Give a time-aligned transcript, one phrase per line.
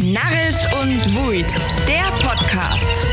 [0.00, 1.52] Narrisch und Wuid,
[1.88, 3.06] der Podcast.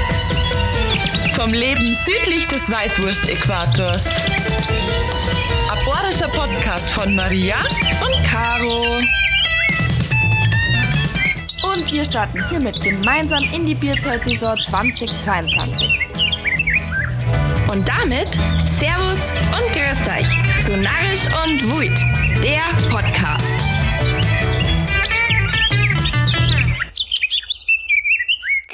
[1.34, 4.06] Vom Leben südlich des Weißwurst-Äquators.
[5.72, 7.56] Aborischer Podcast von Maria
[8.06, 9.00] und Caro.
[11.74, 15.88] Und wir starten hiermit gemeinsam in die Bierzeitsaison 2022.
[17.72, 18.32] Und damit
[18.80, 21.98] Servus und Grüßt euch zu Narrisch und Wuid,
[22.44, 22.62] der
[22.92, 23.65] Podcast.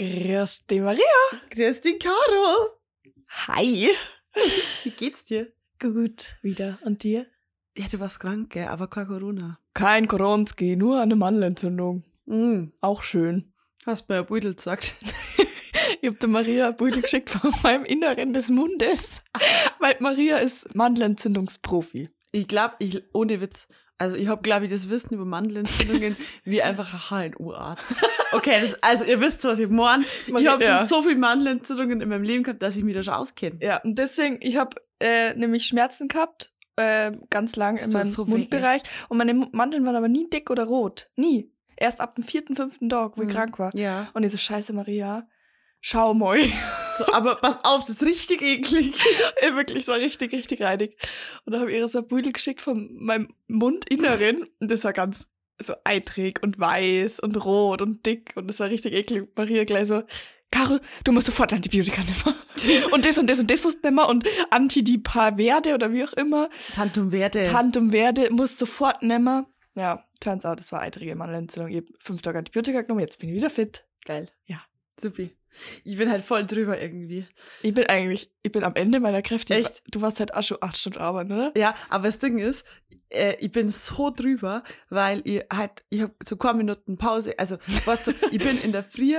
[0.02, 1.04] Grüß dich, Maria.
[1.52, 2.72] Grüß dich, Caro.
[3.46, 3.88] Hi.
[4.84, 5.54] Wie geht's dir?
[5.80, 6.80] Gut, wieder.
[6.84, 7.28] Und dir?
[7.78, 8.66] Ja, du warst krank, gell?
[8.66, 9.60] aber kein Corona.
[9.76, 12.04] Kein Koronski, nur eine Mandelentzündung.
[12.26, 12.74] Mhm.
[12.82, 13.54] Auch schön.
[13.86, 14.96] Hast mir ein Beutel gesagt.
[16.02, 19.22] Ich hab der Maria ein Beutel geschickt von meinem Inneren des Mundes.
[19.80, 22.10] Weil Maria ist Mandelentzündungsprofi.
[22.32, 23.68] Ich glaube, ich, ohne Witz,
[24.02, 27.86] also ich habe, glaube ich, das Wissen über Mandelentzündungen wie einfach ein HNO-Arzt.
[28.32, 30.04] Okay, das, also ihr wisst, was ich meine.
[30.26, 30.80] Ich habe ja.
[30.80, 33.60] schon so viele Mandelentzündungen in meinem Leben gehabt, dass ich mich da schon auskenne.
[33.62, 38.26] Ja, und deswegen, ich habe äh, nämlich Schmerzen gehabt, äh, ganz lang in meinem so
[38.26, 38.82] weg, Mundbereich.
[39.10, 41.10] Und meine Mandeln waren aber nie dick oder rot.
[41.16, 41.52] Nie.
[41.78, 43.34] Erst ab dem vierten, fünften Tag, wo ich Mhm.
[43.34, 43.76] krank war.
[43.76, 44.08] Ja.
[44.14, 45.28] Und ich so, scheiße, Maria,
[45.80, 46.40] schau mal.
[47.06, 48.96] So, aber pass auf, das ist richtig eklig.
[49.54, 50.98] Wirklich, so richtig, richtig reinig.
[51.46, 54.48] Und da habe ich ihr so ein Beutel geschickt von meinem Mundinneren.
[54.60, 55.28] Und das war ganz
[55.62, 58.34] so eitrig und weiß und rot und dick.
[58.36, 59.28] Und das war richtig eklig.
[59.36, 60.04] Maria gleich so,
[60.52, 62.86] Caro, du musst sofort Antibiotika nehmen.
[62.92, 64.06] Und das und das und das musst du nehmen.
[64.06, 66.50] Und Antidipaverde oder wie auch immer.
[66.76, 67.44] Tantum Werte.
[67.44, 69.46] Tantum Verde musst sofort nehmen.
[69.76, 71.72] Ja, turns out, das war eitrige Mandelentzündung.
[71.72, 73.86] Ich hab fünf Tage Antibiotika genommen, jetzt bin ich wieder fit.
[74.06, 74.30] Geil.
[74.46, 74.62] Ja.
[75.00, 75.32] Supi.
[75.84, 77.28] Ich bin halt voll drüber irgendwie.
[77.62, 79.56] Ich bin eigentlich, ich bin am Ende meiner Kräfte.
[79.56, 79.84] Echt?
[79.92, 81.52] Du warst halt auch schon acht Stunden arbeiten, oder?
[81.58, 82.66] Ja, aber das Ding ist,
[83.10, 87.38] äh, ich bin so drüber, weil ich halt, ich habe so keine Minuten Pause.
[87.38, 89.16] Also, weißt du, ich bin in der Früh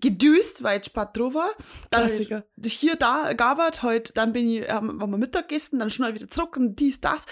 [0.00, 1.50] gedüst, weil ich spät drüber war.
[1.90, 2.44] Dann Klassiker.
[2.62, 6.14] ich hier da gearbeitet, heute, dann bin ich, haben, haben wir Mittag gegessen, dann schnell
[6.14, 7.24] wieder zurück und dies, das.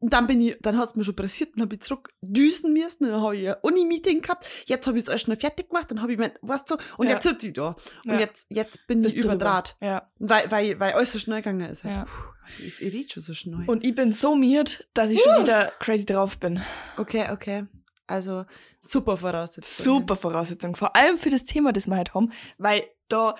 [0.00, 3.04] Und dann bin ich, dann hat's mir schon pressiert, dann habe ich zurück düsen müssen,
[3.06, 6.00] dann habe ich ein Uni-Meeting gehabt, jetzt habe ich es alles schnell fertig gemacht, dann
[6.00, 7.14] habe ich mein, weißt du, und Ja.
[7.14, 7.76] jetzt sitze ich da.
[8.06, 8.18] Und Ja.
[8.20, 9.36] jetzt, jetzt bin Bist ich über.
[9.36, 9.76] Draht.
[9.82, 10.10] Ja.
[10.18, 11.84] Weil, weil, weil alles so schnell gegangen ist.
[11.84, 11.94] Halt.
[11.94, 12.04] Ja.
[12.04, 13.64] Puh, ich, ich rede schon so schnell.
[13.66, 16.60] Und ich bin so miert, dass ich schon wieder crazy drauf bin.
[16.96, 17.66] Okay, okay.
[18.06, 18.44] Also
[18.80, 19.84] super Voraussetzung.
[19.84, 20.74] Super Voraussetzung.
[20.74, 23.34] Vor allem für das Thema, das wir heute haben, weil da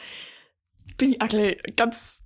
[0.98, 2.19] bin ich auch gleich ganz,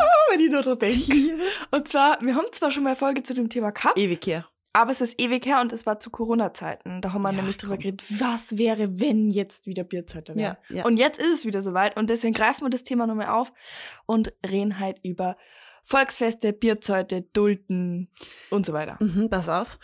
[0.30, 1.38] wenn ich nur dran denke.
[1.70, 4.46] Und zwar, wir haben zwar schon mal eine Folge zu dem Thema gehabt, Ewig her.
[4.72, 7.00] aber es ist ewig her und es war zu Corona-Zeiten.
[7.02, 7.82] Da haben wir Ja, nämlich drüber komm.
[7.82, 10.56] geredet, was wäre, wenn jetzt wieder Bierzeiten wären.
[10.68, 10.84] Ja, ja.
[10.84, 13.52] Und jetzt ist es wieder soweit und deswegen greifen wir das Thema nochmal auf
[14.06, 15.36] und reden halt über
[15.82, 18.10] Volksfeste, Bierzeite, Dulden
[18.50, 18.96] und so weiter.
[19.00, 19.78] Mhm, pass auf.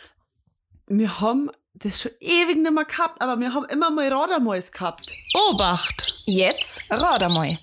[0.86, 5.10] Wir haben das schon ewig nicht mehr gehabt, aber wir haben immer mal Radermäus gehabt.
[5.50, 6.14] Obacht!
[6.26, 7.56] Jetzt Radermoi.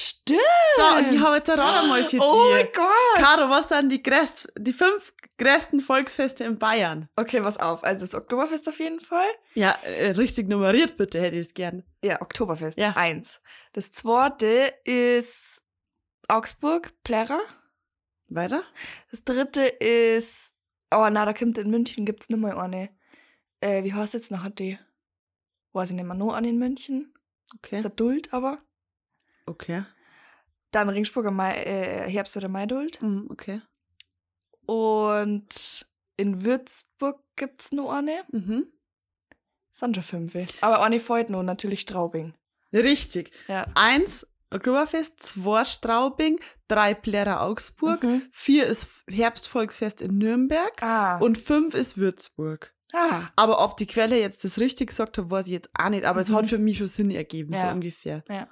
[0.00, 0.40] Stimmt!
[0.76, 2.72] So, und ich habe jetzt ein Radermäu für Oh mein dich.
[2.72, 3.16] Gott!
[3.16, 7.08] Caro, was sind die, größt, die fünf größten Volksfeste in Bayern?
[7.16, 7.82] Okay, pass auf.
[7.82, 9.26] Also das Oktoberfest auf jeden Fall.
[9.54, 11.82] Ja, äh, richtig nummeriert bitte, hätte ich es gern.
[12.04, 12.78] Ja, Oktoberfest.
[12.78, 12.92] Ja.
[12.96, 13.40] Eins.
[13.72, 15.62] Das zweite ist
[16.28, 17.40] Augsburg, Plärrer.
[18.28, 18.62] Weiter?
[19.10, 20.52] Das dritte ist.
[20.94, 22.90] Oh, na, da kommt in München gibt's nicht mal eine.
[23.60, 24.78] Äh, wie heißt jetzt nachher die?
[25.72, 27.12] Weiß ich nicht mehr, nur an in München.
[27.56, 27.78] Okay.
[27.78, 28.58] Ist Duld aber.
[29.48, 29.84] Okay.
[30.70, 33.00] Dann Ringsburger Mai, äh, Herbst- oder Maiduld.
[33.02, 33.60] Mhm, okay.
[34.66, 35.86] Und
[36.16, 38.22] in Würzburg gibt's noch eine.
[38.30, 38.66] Mhm.
[39.72, 40.34] Sind schon fünf.
[40.60, 42.34] Aber eine fehlt noch, natürlich Straubing.
[42.72, 43.30] Richtig.
[43.46, 43.66] Ja.
[43.74, 48.22] Eins Oktoberfest, zwei Straubing, drei Plärrer Augsburg, Mhm.
[48.32, 51.18] vier ist Herbstvolksfest in Nürnberg Ah.
[51.18, 52.74] und fünf ist Würzburg.
[52.94, 53.28] ah.
[53.36, 56.04] Aber ob die Quelle jetzt das richtig gesagt hat, weiß ich jetzt auch nicht.
[56.04, 56.34] Aber es Mhm.
[56.36, 57.72] hat für mich schon Sinn ergeben, so Ja.
[57.72, 58.24] ungefähr.
[58.28, 58.48] Ja.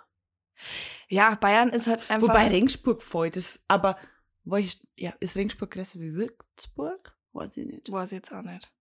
[1.09, 2.29] Ja, Bayern ist halt einfach.
[2.29, 3.99] Wobei Regensburg voll ist, aber
[4.45, 7.17] war ich, ja, ist Regensburg größer wie Würzburg?
[7.33, 7.91] Weiß ich nicht.
[7.93, 8.73] Weiß ich jetzt auch nicht.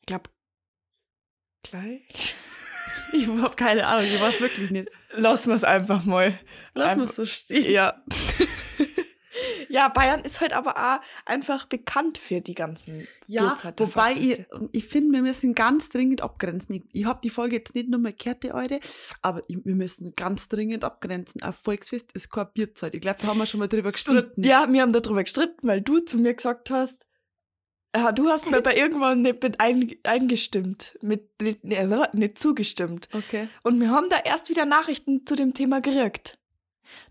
[0.00, 0.30] Ich glaube,
[1.62, 2.34] gleich.
[3.12, 4.90] Ich habe keine Ahnung, ich weiß wirklich nicht.
[5.12, 6.36] Lassen wir es einfach mal.
[6.74, 7.70] Lass mal Einfach- so stehen.
[7.70, 8.02] Ja.
[9.74, 14.84] ja, Bayern ist halt aber auch einfach bekannt für die ganzen Ja, wobei ich, ich
[14.84, 16.76] finde, wir müssen ganz dringend abgrenzen.
[16.76, 18.78] Ich, ich habe die Folge jetzt nicht nur mal gehört, die eure,
[19.20, 21.42] aber ich, wir müssen ganz dringend abgrenzen.
[21.42, 22.94] Ein Volksfest ist keine Bierzeit.
[22.94, 24.44] Ich glaube, da haben wir schon mal drüber gestritten.
[24.44, 27.06] Ja, wir haben darüber gestritten, weil du zu mir gesagt hast,
[27.96, 33.08] ja, du hast mir bei irgendwann nicht mit ein, eingestimmt, mit nicht, nicht zugestimmt.
[33.12, 33.48] Okay.
[33.64, 36.38] Und wir haben da erst wieder Nachrichten zu dem Thema gekriegt.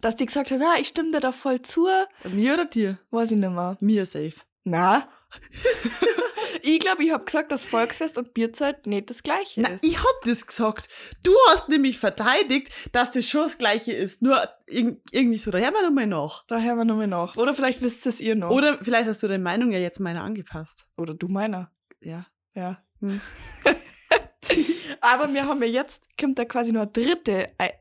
[0.02, 1.88] Dass die gesagt haben, ja, ich stimme dir da voll zu.
[2.24, 2.98] Mir oder dir?
[3.12, 3.78] Weiß ich nicht mehr.
[3.80, 4.36] Mir safe.
[4.64, 5.08] Na?
[6.66, 9.86] Ich glaube, ich habe gesagt, dass Volksfest und Bierzeit nicht das gleiche Na, ist.
[9.86, 10.88] ich hab das gesagt.
[11.22, 14.22] Du hast nämlich verteidigt, dass das schon das Gleiche ist.
[14.22, 16.46] Nur irg irgendwie so, da hören wir nochmal nach.
[16.48, 17.36] Da hören wir nochmal nach.
[17.36, 18.50] Oder vielleicht wisst es ihr noch.
[18.50, 20.86] Oder vielleicht hast du deine Meinung ja jetzt meiner angepasst.
[20.96, 21.70] Oder du meiner.
[22.00, 22.28] Ja.
[22.56, 22.82] Ja.
[23.02, 23.20] Hm.
[25.02, 27.72] Aber wir haben ja jetzt, kommt da quasi noch eine dritte, äh,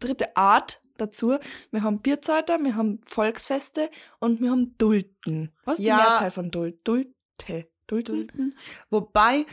[0.00, 1.36] dritte Art dazu.
[1.70, 5.52] Wir haben Bierzeiter, wir haben Volksfeste und wir haben Dulten.
[5.64, 5.96] Was ist Ja.
[5.96, 6.86] die Mehrzahl von Dult?
[6.86, 7.68] Dulte.
[7.86, 8.26] Dulten?
[8.28, 8.58] Dulden.
[8.90, 9.44] Wobei,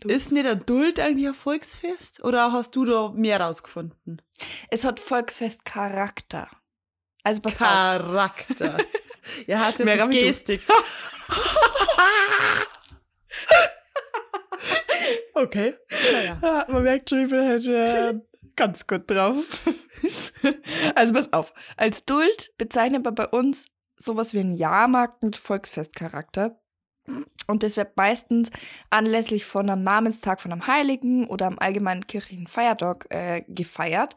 [0.00, 0.14] Dulz.
[0.14, 2.22] ist nicht ein Duld eigentlich ein Volksfest?
[2.24, 4.22] Oder hast du da mehr rausgefunden?
[4.70, 6.48] Es hat Volksfest-Charakter.
[7.24, 7.58] Also pass auf.
[7.58, 8.76] Charakter.
[9.46, 10.20] Er hat Mehr die.
[10.20, 10.62] Gestik.
[15.34, 15.74] okay.
[16.12, 16.38] Naja.
[16.42, 18.14] Ja, man merkt schon, ich bin halt äh,
[18.58, 19.44] ganz gut drauf.
[20.94, 21.54] also pass auf.
[21.76, 23.66] Als Duld bezeichnet man bei uns
[23.96, 26.60] sowas wie einen Jahrmarkt mit Volksfestcharakter.
[27.46, 28.50] Und das wird meistens
[28.90, 34.14] anlässlich von einem Namenstag von einem Heiligen oder einem allgemeinen kirchlichen Feiertag äh, gefeiert.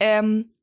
[0.00, 0.54] Ähm,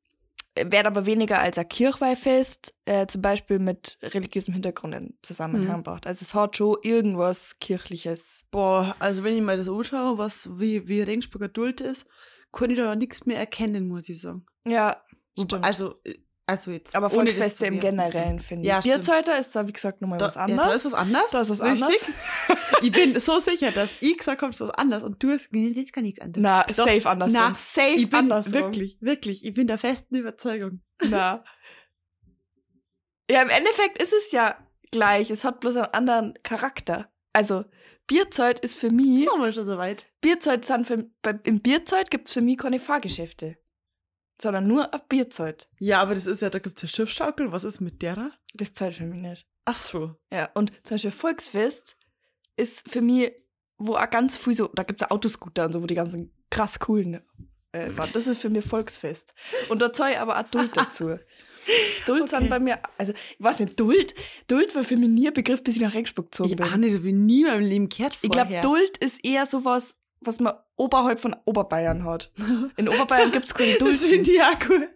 [0.56, 6.00] wird aber weniger als ein Kirchweihfest, äh, zum Beispiel mit religiösem Hintergrund in Zusammenhang Mhm.
[6.06, 8.46] Also es hat schon irgendwas Kirchliches.
[8.50, 12.08] Boah, also wenn ich mal das anschaue, was wie, wie Regensburger Duld ist,
[12.52, 14.46] kann ich da nichts mehr erkennen, muss ich sagen.
[14.68, 15.02] Ja,
[15.38, 15.66] stimmt.
[15.66, 16.16] Also, äh,
[16.46, 16.96] also jetzt.
[16.96, 17.80] Aber Volksfeste im.
[17.80, 18.70] Generellen, finde ich.
[18.70, 18.80] Ja.
[18.82, 20.76] Bierzeuter ist da, wie gesagt, nochmal Da, was Ja, da anderes.
[20.78, 21.28] ist was anders.
[21.32, 22.00] Da ist was Richtig.
[22.82, 25.54] ich bin so sicher, dass ich gesagt habe, es ist was anderes und du hast
[25.54, 26.42] nee, jetzt gar nichts anderes.
[26.42, 27.34] Na, Doch, safe andersrum.
[27.40, 28.54] na, safe ich bin andersrum.
[28.54, 30.82] wirklich, wirklich, ich bin der festen Überzeugung.
[31.08, 31.44] Na.
[33.30, 34.58] Ja, im Endeffekt ist es ja
[34.92, 35.30] gleich.
[35.30, 37.12] Es hat bloß einen anderen Charakter.
[37.32, 37.64] Also,
[38.10, 39.30] Bierzeit ist für mich.
[39.30, 40.08] Sind wir schon soweit?
[40.20, 43.58] Bierzeit sind für, bei, Im Bierzeit gibt es für mich keine Fahrgeschäfte.
[44.42, 45.70] Sondern nur ab Bierzeit.
[45.80, 47.52] Ja, aber das ist ja, da gibt es eine Schiffschaukel.
[47.52, 48.32] Was ist mit derer?
[48.56, 49.48] Das zahlt für mich nicht.
[49.66, 50.16] Ach so.
[50.32, 51.96] Ja, und zum Beispiel Volksfest
[52.58, 53.32] ist für mich,
[53.78, 56.80] wo auch ganz viel so, da gibt es Autoscooter und so, wo die ganzen krass
[56.80, 57.24] coolen
[57.74, 58.16] äh, sind.
[58.16, 59.36] Das ist für mich Volksfest.
[59.70, 61.20] Und da zahle ich aber auch Duld dazu.
[62.06, 62.38] Duld Okay.
[62.38, 64.14] sind bei mir, also ich weiß nicht, Duld,
[64.48, 66.66] Duld war für mich nie ein Begriff, bis ich nach Regensburg gezogen Ich bin.
[66.66, 68.46] auch nicht, ich bin nie in meinem Leben gehört Ich vorher.
[68.62, 72.32] glaube, Duld ist eher sowas, was man oberhalb von Oberbayern hat.
[72.78, 73.94] In Oberbayern gibt es keine Duld.
[73.94, 74.90] Das finde ich auch cool.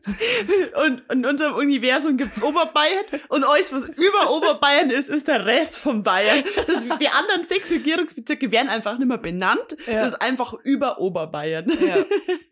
[0.86, 5.46] Und in unserem Universum gibt es Oberbayern und alles, was über Oberbayern ist, ist der
[5.46, 6.44] Rest von Bayern.
[6.68, 9.78] Das, die anderen sechs Regierungsbezirke werden einfach nicht mehr benannt.
[9.88, 10.02] Ja.
[10.02, 11.72] Das ist einfach über Oberbayern.
[11.80, 11.96] Ja.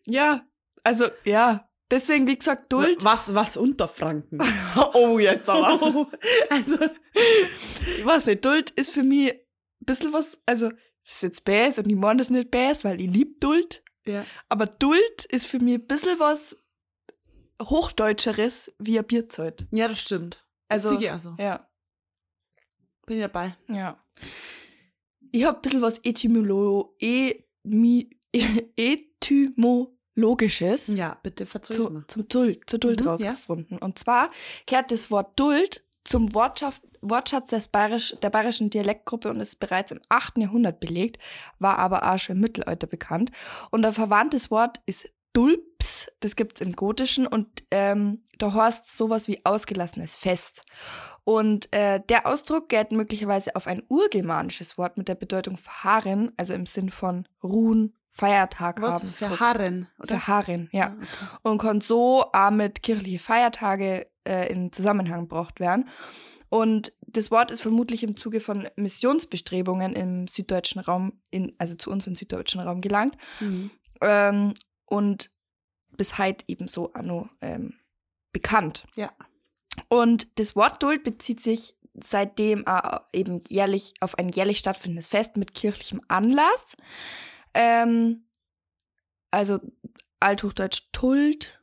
[0.05, 0.41] ja,
[0.83, 1.67] also ja.
[1.91, 3.03] Deswegen, wie gesagt, Duld.
[3.03, 4.39] Was, was unter Franken.
[4.93, 6.07] Oh, jetzt aber.
[6.49, 6.77] also,
[7.97, 9.39] ich weiß nicht, Duld ist für mich ein
[9.85, 13.09] bisschen was, also, das ist jetzt Bass und ich meine das nicht Bass, weil ich
[13.09, 13.83] lieb Duld.
[14.05, 14.25] ja.
[14.49, 16.55] Aber Duld ist für mich ein bisschen was
[17.61, 19.67] Hochdeutscheres wie ein Bierzeit.
[19.71, 20.45] ja, das stimmt.
[20.69, 21.33] Also, das sehe ich auch so.
[21.37, 21.67] ja,
[23.05, 23.55] Bin ich dabei.
[23.67, 24.01] ja.
[25.33, 28.09] Ich habe ein bisschen was Etymolo, Emi,
[30.15, 33.11] Etymologisches Ja, bitte verzeih's zu, zum Duld, zu Duld Mhm, ja.
[33.11, 33.77] rausgefunden.
[33.77, 34.29] Und zwar
[34.67, 39.91] kehrt das Wort Duld zum Wortschaf- Wortschatz des Bayerisch, der bayerischen Dialektgruppe und ist bereits
[39.91, 40.37] im 8.
[40.39, 41.17] Jahrhundert belegt,
[41.59, 43.31] war aber auch schon im Mittelalter bekannt.
[43.71, 48.95] Und ein verwandtes Wort ist Dulps, das gibt es im Gotischen und ähm, da heißt
[48.95, 50.63] sowas wie ausgelassenes Fest.
[51.23, 56.53] Und äh, der Ausdruck geht möglicherweise auf ein urgermanisches Wort mit der Bedeutung verharren, also
[56.53, 59.09] im Sinn von ruhen, Feiertag Was haben.
[59.09, 59.39] für zurück.
[59.39, 60.07] Harren, oder?
[60.19, 61.37] Verharren, ja Ah, okay.
[61.43, 65.87] und konnte so auch mit kirchliche Feiertage äh, in Zusammenhang gebracht werden.
[66.49, 71.89] Und das Wort ist vermutlich im Zuge von Missionsbestrebungen im süddeutschen Raum, in, also zu
[71.89, 73.71] uns im süddeutschen Raum gelangt Mhm.
[74.01, 74.53] ähm,
[74.85, 75.31] und
[75.95, 77.75] bis heute ebenso anno ähm,
[78.33, 78.85] bekannt.
[78.95, 79.11] Ja.
[79.87, 82.65] Und das Wort Duld bezieht sich seitdem
[83.13, 86.75] eben jährlich auf ein jährlich stattfindendes Fest mit kirchlichem Anlass.
[87.53, 88.25] Ähm,
[89.31, 89.59] also
[90.19, 91.61] Althochdeutsch Tuld,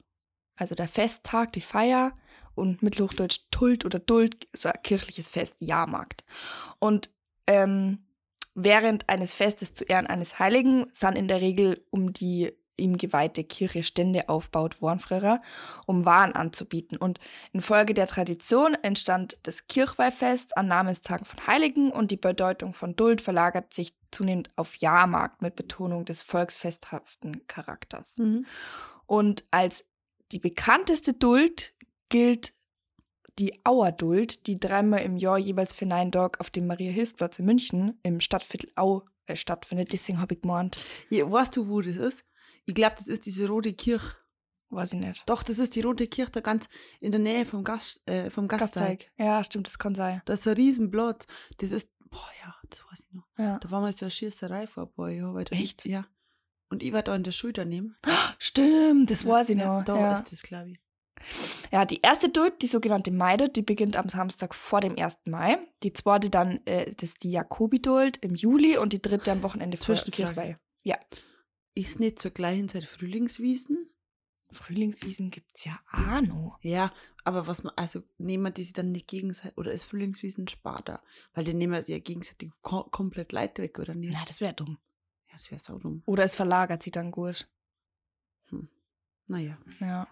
[0.57, 2.17] also der Festtag, die Feier
[2.55, 6.25] und Mittelhochdeutsch Tuld oder Duld, so ein kirchliches Fest, Jahrmarkt.
[6.81, 7.11] Und
[7.47, 8.07] ähm,
[8.55, 13.45] während eines Festes zu Ehren eines Heiligen sind in der Regel um die ihm geweihte
[13.45, 15.43] Kirche Stände aufbaut worden früher,
[15.87, 16.97] um Waren anzubieten.
[16.97, 17.21] Und
[17.53, 23.21] infolge der Tradition entstand das Kirchweihfest an Namenstagen von Heiligen und die Bedeutung von Duld
[23.21, 28.19] verlagert sich zunehmend auf Jahrmarkt mit Betonung des volksfesthaften Charakters.
[28.19, 28.47] Mhm.
[29.07, 29.85] Und als
[30.33, 31.75] die bekannteste Duld
[32.09, 32.53] gilt
[33.39, 37.99] die Auerduld, die dreimal im Jahr jeweils für Nine Dog auf dem Maria-Hilf-Platz in München
[38.03, 39.93] im Stadtviertel Au äh, stattfindet.
[39.93, 42.25] Deswegen habe ich gemeint, Ja, weißt du, wo das ist?
[42.69, 44.15] Ich glaube, das ist diese rote Kirche.
[44.69, 45.23] weiß ich nicht.
[45.27, 46.69] Doch, das ist die rote Kirche da ganz
[47.01, 48.99] in der Nähe vom, Gast, äh, vom Gasteig.
[48.99, 49.11] Gasteig.
[49.17, 50.21] Ja, stimmt, das kann sein.
[50.27, 51.27] Das ist ein Riesenblatt.
[51.57, 53.27] Das ist, boah, ja, das weiß ich noch.
[53.39, 53.59] Ja.
[53.59, 55.35] Da war mal so eine Schießerei vor ein paar Jahren.
[55.35, 55.87] weil Echt?
[55.87, 56.07] Ja.
[56.69, 57.97] Und ich war da in der Schule daneben.
[58.39, 59.85] Stimmt, das weiß ich ja, noch.
[59.87, 60.13] Da ja.
[60.13, 60.81] ist das, glaube ich.
[61.73, 65.21] Ja, die erste Duld, die sogenannte Maidult, die beginnt am Samstag vor dem 1.
[65.25, 65.57] Mai.
[65.83, 69.79] Die zweite dann, äh, das ist die Jakobi-Duld im Juli und die dritte am Wochenende
[69.79, 69.95] vor.
[69.95, 70.59] Kirchweih.
[71.75, 73.89] Ist nicht zur gleichen Zeit Frühlingswiesen?
[74.51, 76.59] Frühlingswiesen gibt's ja auch noch.
[76.63, 76.93] Ja,
[77.25, 81.03] aber was man, also nehmen die sich dann nicht gegenseitig, oder ist Frühlingswiesen Sparta?
[81.35, 84.15] Weil dann nehmen sie ja gegenseitig ko komplett Leid weg, oder nicht?
[84.15, 84.79] Na, das wäre dumm.
[85.29, 86.03] Ja, das wäre saudumm.
[86.07, 87.47] Oder es verlagert sich dann gut.
[89.29, 89.59] Naja.
[89.79, 90.09] Ja.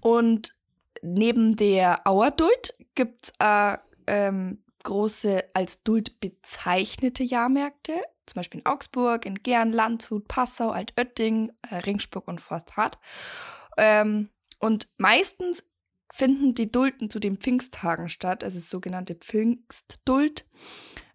[0.00, 0.54] Und
[1.02, 7.94] neben der Auerduld gibt es äh, ähm, große als Duld bezeichnete Jahrmärkte,
[8.26, 12.98] zum Beispiel in Augsburg, in Gern, Landshut, Passau, Altötting, äh, Ringsburg und Forsthadt.
[13.76, 15.64] Ähm, und meistens
[16.12, 20.46] finden die Dulden zu den Pfingsttagen statt, also sogenannte Pfingstduld,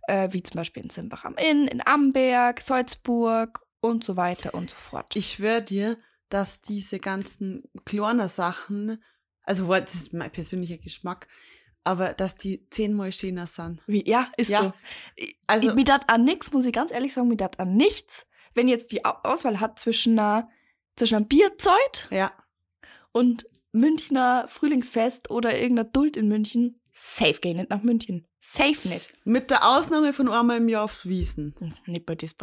[0.08, 4.72] äh, wie zum Beispiel in Simbach am Inn, in Amberg, Salzburg und so weiter und
[4.72, 5.16] so fort.
[5.16, 5.98] Ich schwöre dir,
[6.30, 9.02] dass diese ganzen kleinen Sachen,
[9.44, 11.28] also das ist mein persönlicher Geschmack,
[11.88, 13.82] aber dass die zehnmal schöner sind.
[13.88, 14.62] Wie, ja, ist Ja.
[14.62, 14.74] so.
[15.48, 18.28] Also- ich, mir dat an nichts, muss ich ganz ehrlich sagen, mir dat an nichts.
[18.54, 20.50] Wenn jetzt die Au- Auswahl hat zwischen einer,
[20.96, 22.32] zwischen einem Bierzeit Ja.
[23.12, 28.26] und Münchner Frühlingsfest oder irgendeiner Duld in München, safe gehen nicht nach München.
[28.40, 29.14] Safe nicht.
[29.26, 31.54] Mit der Ausnahme von einmal im Jahr auf Wiesen.
[31.60, 32.34] Hm, Nicht bei das.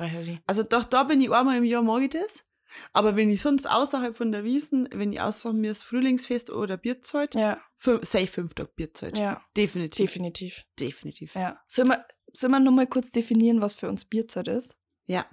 [0.46, 2.44] Also doch, da bin ich einmal im Jahr, mag ich das.
[2.92, 6.76] Aber wenn ich sonst außerhalb von der Wiesen, wenn ich aussuchen mir das Frühlingsfest oder
[6.76, 9.16] Bierzeit, Ja, fün- safe fünf Tage Bierzeit.
[9.18, 10.04] ja, Definitiv.
[10.06, 10.62] definitiv.
[10.78, 11.34] Definitiv.
[11.34, 11.60] Ja.
[11.66, 14.76] Sollen wir, sollen wir nur mal kurz definieren, was für uns Bierzeit ist?
[15.06, 15.26] Ja.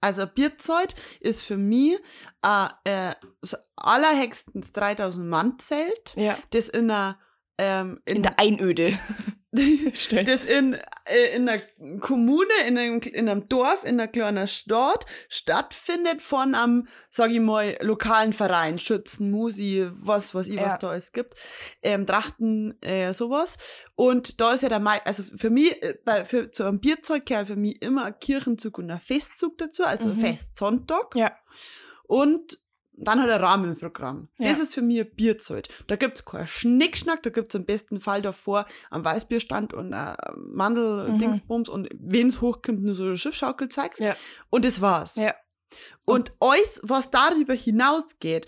[0.00, 1.96] Also Bierzeit ist für mich
[2.40, 6.36] ein äh, so allerhextens 3000 Mann Zelt, Ja.
[6.50, 7.20] das in einer
[7.58, 8.98] ähm, In der Einöde.
[9.92, 10.28] Stimmt.
[10.28, 11.60] das in, äh, in einer
[12.00, 17.40] Kommune, in einem, in einem Dorf, in einer kleinen Stadt stattfindet von einem, sag ich
[17.40, 20.66] mal, lokalen Verein, Schützen, Musi, was weiß ich, Ja.
[20.72, 21.34] was da alles gibt,
[21.82, 23.58] ähm, Trachten, äh, sowas.
[23.94, 27.26] Und da ist ja der Mai, also für mich, äh, bei, für, zu einem Bierzeug
[27.26, 30.20] gehört für mich immer ein Kirchenzug und ein Festzug dazu, also ein Mhm.
[30.20, 31.14] Festsonntag.
[31.14, 31.36] Ja.
[32.04, 32.58] Und
[33.04, 34.28] dann hat er Rahmenprogramm.
[34.38, 34.62] Das Ja.
[34.64, 35.68] ist für mich ein Bierzelt.
[35.86, 39.92] Da gibt es keinen Schnickschnack, da gibt es im besten Fall davor einen Weißbierstand und
[39.92, 41.40] ein Mandel, Mhm.
[41.48, 44.00] Und wenn es hochkommt, nur so eine Schiffschaukel zeigst.
[44.00, 44.14] Ja.
[44.50, 45.16] Und das war's.
[45.16, 45.34] Ja.
[46.04, 48.46] Und alles, was darüber hinausgeht,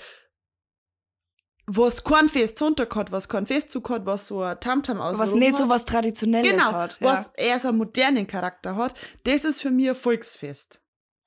[1.67, 5.57] was kein Festsonntag hat, was kein Festzug hat, was so ein Tamtam aus Was nicht
[5.57, 7.01] so was Traditionelles Genau, hat.
[7.01, 8.95] was eher so einen modernen Charakter hat,
[9.25, 10.83] das ist für mich ein Volksfest.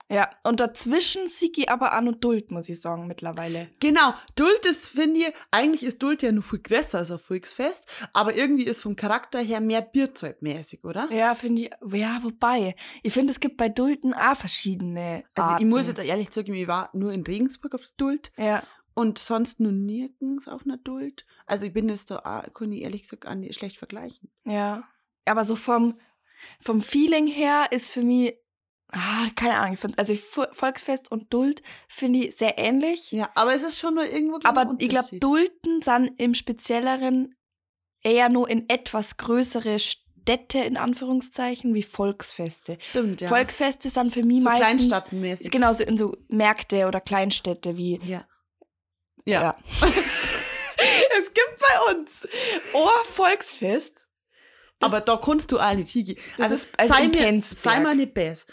[0.09, 3.69] Ja, und dazwischen Sigi aber an und Duld, muss ich sagen, mittlerweile.
[3.81, 7.89] Genau, Duld ist, finde ich, eigentlich ist Duld ja nur viel größer als ein Volksfest,
[8.13, 11.11] aber irgendwie ist vom Charakter her mehr Bierzeugmäßig, oder?
[11.11, 15.63] Ja, finde ich, ja, wobei, ich finde, es gibt bei Dulden auch verschiedene Also Arten.
[15.63, 19.59] ich muss jetzt ehrlich sagen, ich war nur in Regensburg auf Duld Ja, und sonst
[19.59, 21.25] nur nirgends auf einer Duld.
[21.45, 24.31] Also ich bin jetzt da, kann ich ehrlich gesagt schlecht vergleichen.
[24.45, 24.83] ja.
[25.25, 25.99] Aber so vom,
[26.61, 28.33] vom Feeling her ist für mich,
[28.91, 33.11] ah, keine Ahnung, ich find, also Vo- Volksfest und Duld finde ich sehr ähnlich.
[33.11, 35.19] Ja, aber es ist schon nur irgendwo aber ich glaube.
[35.19, 37.35] Dulden sind im Spezielleren
[38.03, 42.77] eher nur in etwas größere Städte, in Anführungszeichen, wie Volksfeste.
[42.79, 43.27] Stimmt, ja.
[43.29, 45.51] Volksfeste sind für mich so meistens Kleinstadtmäßig.
[45.51, 47.99] Genau, so in so Märkte oder Kleinstädte wie.
[48.03, 48.25] Ja.
[49.25, 49.57] Ja.
[51.19, 52.27] es gibt bei uns
[52.73, 54.07] Oh Volksfest.
[54.79, 56.17] Das- aber da kannst du auch nicht hingehen.
[56.37, 58.45] Das Also, ist- also sei, mir, sei mal nicht besser.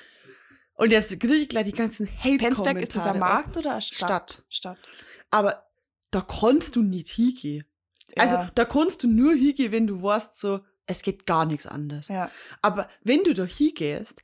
[0.77, 3.19] Und jetzt kriege ich gleich die ganzen hate Penzberg ist das ein.
[3.19, 3.97] Markt oder eine Stadt?
[4.41, 4.45] Stadt.
[4.49, 4.79] Stadt.
[5.31, 5.65] Aber
[6.11, 7.65] da kannst du nicht hingehen.
[8.17, 8.51] Also Ja.
[8.55, 12.09] da kannst du nur hingehen, wenn du weißt, so, es geht gar nichts anderes.
[12.09, 12.31] Ja.
[12.63, 14.23] Aber wenn du da hingehst,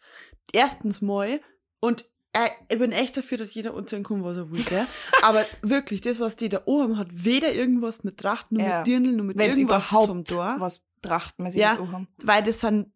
[0.52, 1.40] erstens mal,
[1.80, 4.87] und äh, ich bin echt dafür, dass jeder unseren kann, was er will, gell?
[5.23, 8.78] Aber wirklich, das, was die da oben hat, weder irgendwas mit Trachten, nur Ja.
[8.78, 10.57] mit Dirndl, nur mit Wenn sie irgendwas überhaupt zum Tor.
[10.59, 11.75] was trachtmäßig Ja.
[11.76, 12.07] so haben.
[12.23, 12.92] Weil das sind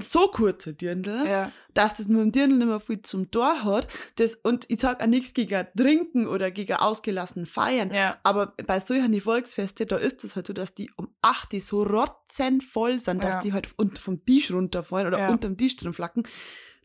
[0.00, 1.50] so kurze Dirndl, Ja.
[1.74, 3.88] dass das mit dem Dirndl nicht mehr viel zum Tor hat.
[4.16, 7.92] Das, und ich sag auch nichts gegen Trinken oder gegen ausgelassen Feiern.
[7.92, 8.16] Ja.
[8.22, 11.82] Aber bei solchen Volksfeste, da ist es halt so, dass die um 8 Uhr so
[11.82, 13.40] rotzenvoll sind, dass Ja.
[13.40, 16.22] die halt vom Tisch runterfallen oder unterm Tisch drin flacken.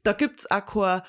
[0.04, 1.02] Da gibt's auch kein,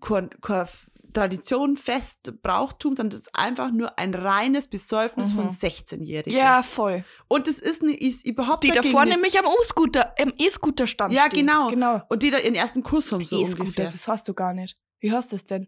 [0.00, 0.66] kein, kein
[1.12, 5.34] Tradition, Fest, Brauchtum, sondern das ist einfach nur ein reines Besäufnis Mhm.
[5.36, 6.38] von 16-Jährigen.
[6.38, 7.04] Ja, voll.
[7.28, 11.12] Und das ist, nicht, ist überhaupt Die da vorne nämlich am E-Scooter, im E-Scooter stand.
[11.12, 11.68] Ja, genau.
[11.68, 12.02] Genau.
[12.08, 13.84] Und die da ihren ersten Kuss haben, so E-Scooter, ungefähr.
[13.86, 14.78] das hast du gar nicht.
[15.00, 15.66] Wie heißt das denn?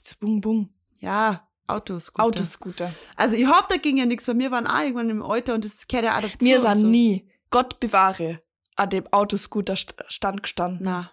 [0.00, 0.70] Das Bung Bung.
[0.98, 2.12] Ja, Autos.
[2.16, 2.92] Autoscooter.
[3.16, 5.86] Also ich hab dagegen ja nichts, bei mir waren auch irgendwann im Alter und das
[5.86, 6.22] gehört ja.
[6.40, 6.86] Wir und sind so.
[6.86, 8.38] nie, Gott bewahre,
[8.76, 10.80] an dem Autoscooter-Stand gestanden.
[10.82, 11.10] Na.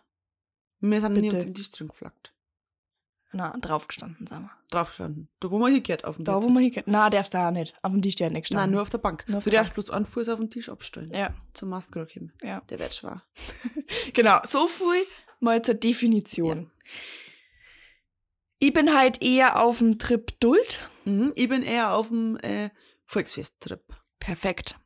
[0.80, 1.38] Wir sind nie Bitte.
[1.38, 2.32] auf den Tisch drin geflaggt.
[3.36, 4.52] Na, drauf gestanden, sagen wir.
[4.70, 5.28] Drauf gestanden.
[5.42, 6.46] Da, wo man hingehört auf dem Da, Tisch.
[6.46, 6.86] wo man hingeht.
[6.88, 7.74] Na, darfst du auch nicht.
[7.82, 8.64] Auf dem Tisch der nicht gestanden.
[8.68, 9.26] Nein, nur auf der Bank.
[9.34, 11.12] Auf du der darfst bloß einen Fuß auf den Tisch abstellen.
[11.14, 12.32] Ja, Zum Mastgrad kommen.
[12.42, 12.62] ja.
[12.70, 13.22] Der wird schwer.
[14.14, 15.06] Genau, so viel
[15.42, 16.72] mal zur Definition.
[18.60, 20.80] Ich bin halt eher auf dem Trip Duld.
[21.04, 21.34] Mhm.
[21.36, 22.70] Ich bin eher auf dem äh,
[23.06, 23.84] Volksfest-Trip.
[24.20, 24.80] Perfekt.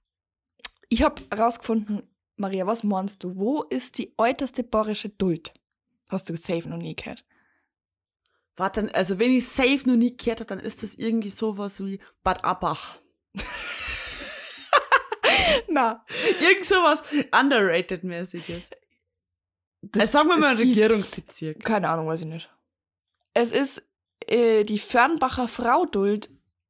[0.89, 2.01] Ich habe herausgefunden,
[2.35, 3.37] Maria, was meinst du?
[3.37, 5.53] Wo ist die älteste bayerische Duld?
[6.09, 7.23] Hast du safe noch nie gehört?
[8.59, 11.79] Warte, dann- also wenn ich safe noch nie gehört habe, dann ist das irgendwie sowas
[11.83, 12.99] wie Bad Abbach.
[15.67, 16.05] Na,
[16.41, 18.63] Irgend sowas underrated-mäßiges.
[19.81, 20.55] das Also sagen wir mal.
[20.55, 21.63] Regierungsbezirk.
[21.63, 22.49] Keine Ahnung, weiß ich nicht.
[23.33, 23.83] Es ist
[24.27, 26.29] äh, die Fernbacher Frauduld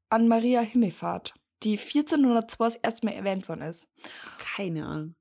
[0.09, 3.87] an Maria Himmelfahrt, die 1402 das erste Mal erwähnt worden ist.
[4.37, 5.15] Keine Ahnung.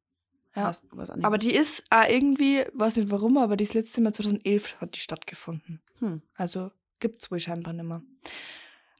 [0.54, 0.68] Ja.
[0.68, 1.10] Was, was.
[1.10, 5.00] Aber die ist auch irgendwie, weiß nicht warum, aber das letzte Mal 2011 hat die
[5.00, 5.80] stattgefunden.
[5.98, 6.22] hm.
[6.34, 8.02] Also gibt's wohl scheinbar nicht mehr.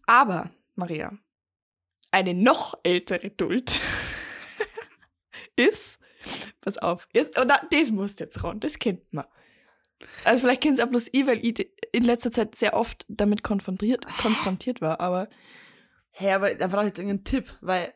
[0.07, 1.19] Aber, Maria,
[2.11, 3.81] eine noch ältere Duld
[5.57, 5.99] ist,
[6.61, 9.27] pass auf, jetzt, oder das musst du jetzt ran, das kennt man.
[10.25, 13.43] Also vielleicht kennt es auch bloß ich, weil ich in letzter Zeit sehr oft damit
[13.43, 15.29] konfrontiert, konfrontiert war, aber
[16.21, 17.95] Hä, aber da brauche ich jetzt irgendeinen Tipp, weil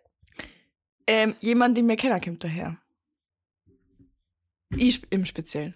[1.09, 2.79] ähm, jemand, den mir kennen, kommt daher.
[4.77, 5.75] Ich im Speziellen.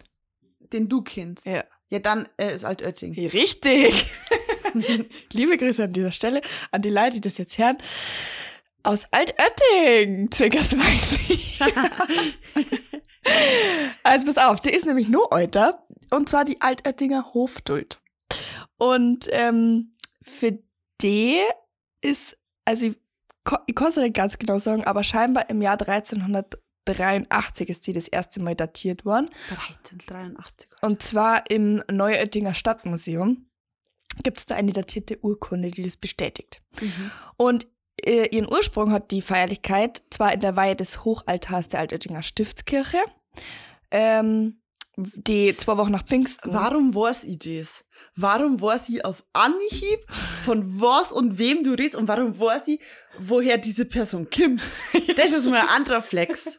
[0.73, 1.47] den du kennst.
[1.47, 1.65] Ja.
[1.89, 3.15] Ja, dann äh, ist Altötting.
[3.15, 4.11] Richtig.
[5.33, 7.79] Liebe Grüße an dieser Stelle an die Leute, die das jetzt hören.
[8.83, 11.41] Aus Altötting, Zwinkersmiley.
[14.05, 15.87] also pass auf, die ist nämlich nur älter.
[16.11, 18.01] Und zwar die Altöttinger Hofduld.
[18.79, 20.59] Und ähm, für
[21.01, 21.41] die
[22.01, 22.97] ist, also ich,
[23.67, 25.77] ich kann es nicht ganz genau sagen, aber scheinbar im Jahr
[26.87, 29.29] 1383 ist die das erste Mal datiert worden.
[29.51, 30.69] 1383.
[30.83, 33.47] Und zwar im Neuöttinger Stadtmuseum
[34.23, 36.63] gibt es da eine datierte Urkunde, die das bestätigt.
[36.81, 37.11] Mhm.
[37.37, 37.67] Und
[38.05, 42.99] äh, ihren Ursprung hat die Feierlichkeit zwar in der Weihe des Hochaltars der Altöttinger Stiftskirche,
[43.91, 44.61] ähm,
[44.97, 46.53] die zwei Wochen nach Pfingsten.
[46.55, 47.85] Warum weiß ich das?
[48.15, 50.01] Warum weiß ich auf Anhieb,
[50.45, 52.81] von was und wem du redest und warum weiß ich,
[53.19, 54.63] woher diese Person kommt?
[55.17, 56.59] Das ist mal ein anderer Flex.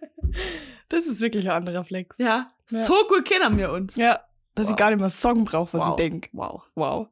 [0.90, 2.18] Das ist wirklich ein anderer Flex.
[2.18, 2.84] Ja, Ja.
[2.84, 3.96] so gut kennen wir uns.
[3.96, 4.20] Ja,
[4.56, 4.72] dass Wow.
[4.72, 5.90] ich gar nicht mehr Song brauche, was wow.
[5.92, 6.30] ich denke.
[6.34, 6.64] Wow.
[6.76, 7.08] Wow.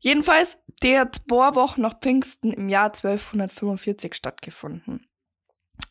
[0.00, 5.06] Jedenfalls, der hat zwei Wochen nach Pfingsten im Jahr 1245 stattgefunden.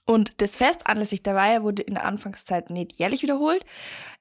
[0.05, 3.65] Und das Fest anlässlich der Weihe wurde in der Anfangszeit nicht jährlich wiederholt,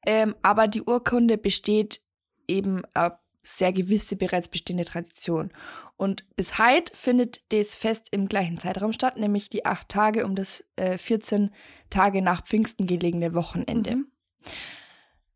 [0.07, 2.01] ähm, aber die Urkunde besteht
[2.49, 5.51] eben eine sehr gewisse bereits bestehende Tradition.
[5.97, 10.35] Und bis heute findet das Fest im gleichen Zeitraum statt, nämlich die acht Tage um
[10.35, 11.51] das äh, 14
[11.91, 13.97] Tage nach Pfingsten gelegene Wochenende.
[13.97, 14.07] Mhm.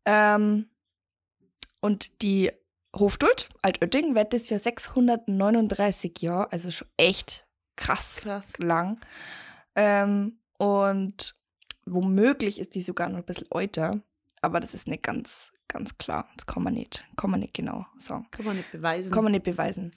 [0.05, 0.69] Ähm,
[1.81, 2.51] und die
[2.95, 8.53] Hofduld, Altötting, wird das Jahr 639 Jahre, also schon echt krass, Krass.
[8.57, 8.99] lang.
[9.75, 11.35] Ähm, und
[11.85, 14.01] womöglich ist die sogar noch ein bisschen älter,
[14.41, 16.27] aber das ist nicht ganz, ganz klar.
[16.35, 18.27] Das kann man nicht, kann man nicht genau sagen.
[18.31, 19.11] Kann man nicht beweisen.
[19.11, 19.91] Kann man nicht beweisen.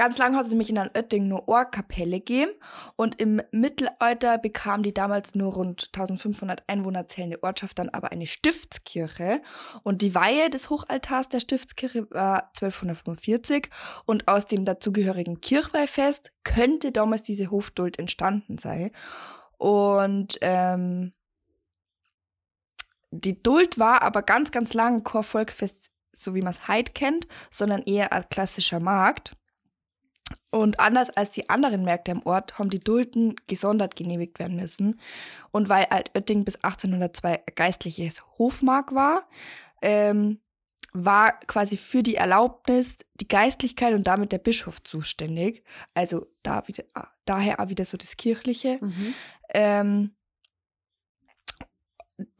[0.00, 2.52] Ganz lange hat es nämlich in Altötting nur Ohrkapelle gegeben
[2.96, 8.26] und im Mittelalter bekam die damals nur rund 1500 Einwohner zählende Ortschaft dann aber eine
[8.26, 9.42] Stiftskirche
[9.82, 13.68] und die Weihe des Hochaltars der Stiftskirche war 1245
[14.06, 18.92] und aus dem dazugehörigen Kirchweihfest könnte damals diese Hofduld entstanden sein
[19.58, 21.12] und ähm,
[23.10, 25.44] die Duld war aber ganz, ganz lange kein
[26.12, 29.36] so wie man es heute kennt, sondern eher als klassischer Markt.
[30.50, 35.00] Und anders als die anderen Märkte im Ort haben die Dulden gesondert genehmigt werden müssen.
[35.52, 39.28] Und weil Altötting bis 1802 ein geistliches Hofmark war,
[39.80, 40.40] ähm,
[40.92, 45.62] war quasi für die Erlaubnis die Geistlichkeit und damit der Bischof zuständig.
[45.94, 46.84] Also da wieder,
[47.24, 48.78] daher auch wieder so das Kirchliche.
[48.80, 49.14] Mhm.
[49.54, 50.10] Ähm,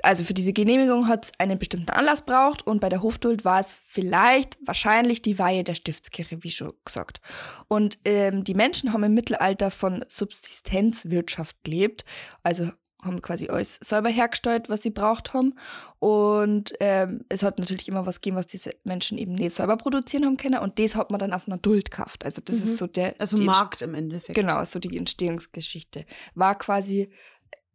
[0.02, 3.60] also für diese Genehmigung hat es einen bestimmten Anlass braucht und bei der Hofduld war
[3.60, 7.20] es vielleicht wahrscheinlich die Weihe der Stiftskirche, wie schon gesagt.
[7.68, 12.04] Und ähm, die Menschen haben im Mittelalter von Subsistenzwirtschaft gelebt,
[12.42, 12.70] also
[13.02, 15.54] haben quasi alles selber hergestellt, was sie braucht haben.
[16.00, 20.26] Und ähm, es hat natürlich immer was gegeben, was diese Menschen eben nicht selber produzieren
[20.26, 20.58] haben können.
[20.60, 22.26] Und das hat man dann auf einer Duld gekauft.
[22.26, 22.62] Also das Mhm.
[22.64, 24.34] ist so der Also Markt im Endeffekt.
[24.34, 26.04] Genau, so die Entstehungsgeschichte.
[26.34, 27.10] War quasi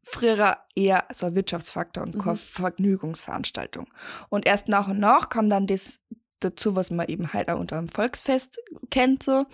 [0.06, 2.38] früher eher so ein Wirtschaftsfaktor und keine Mhm.
[2.38, 3.88] Vergnügungsveranstaltung.
[4.30, 6.00] Und erst nach und nach kam dann das
[6.40, 8.60] dazu, was man eben halt auch unter einem Volksfest
[8.92, 9.46] kennt, so.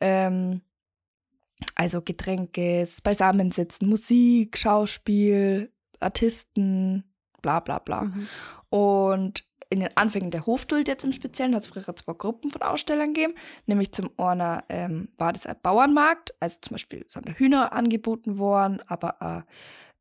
[0.00, 0.62] Ähm,
[1.74, 7.04] also Getränke, Beisammensitzen, Musik, Schauspiel, Artisten,
[7.42, 8.04] bla bla bla.
[8.04, 8.28] Mhm.
[8.70, 12.60] Und in den Anfängen der Hofduld jetzt im Speziellen hat es früher zwei Gruppen von
[12.60, 13.34] Ausstellern gegeben.
[13.66, 18.36] Nämlich zum einen ähm, war das ein Bauernmarkt, also zum Beispiel sind da Hühner angeboten
[18.36, 19.42] worden, aber auch,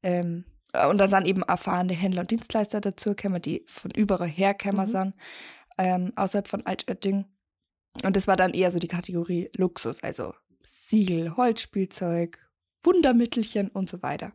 [0.03, 4.27] ähm, äh, und dann sind eben erfahrene Händler und Dienstleister dazu gekommen, die von überall
[4.27, 4.91] hergekommen Mhm.
[4.91, 5.13] sind,
[5.77, 7.25] ähm, außerhalb von Altötting.
[8.03, 12.39] Und das war dann eher so die Kategorie Luxus, also Siegel, Holzspielzeug,
[12.83, 14.33] Wundermittelchen und so weiter.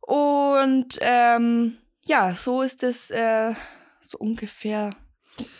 [0.00, 3.54] Und ähm, ja, so ist es äh,
[4.02, 4.90] so ungefähr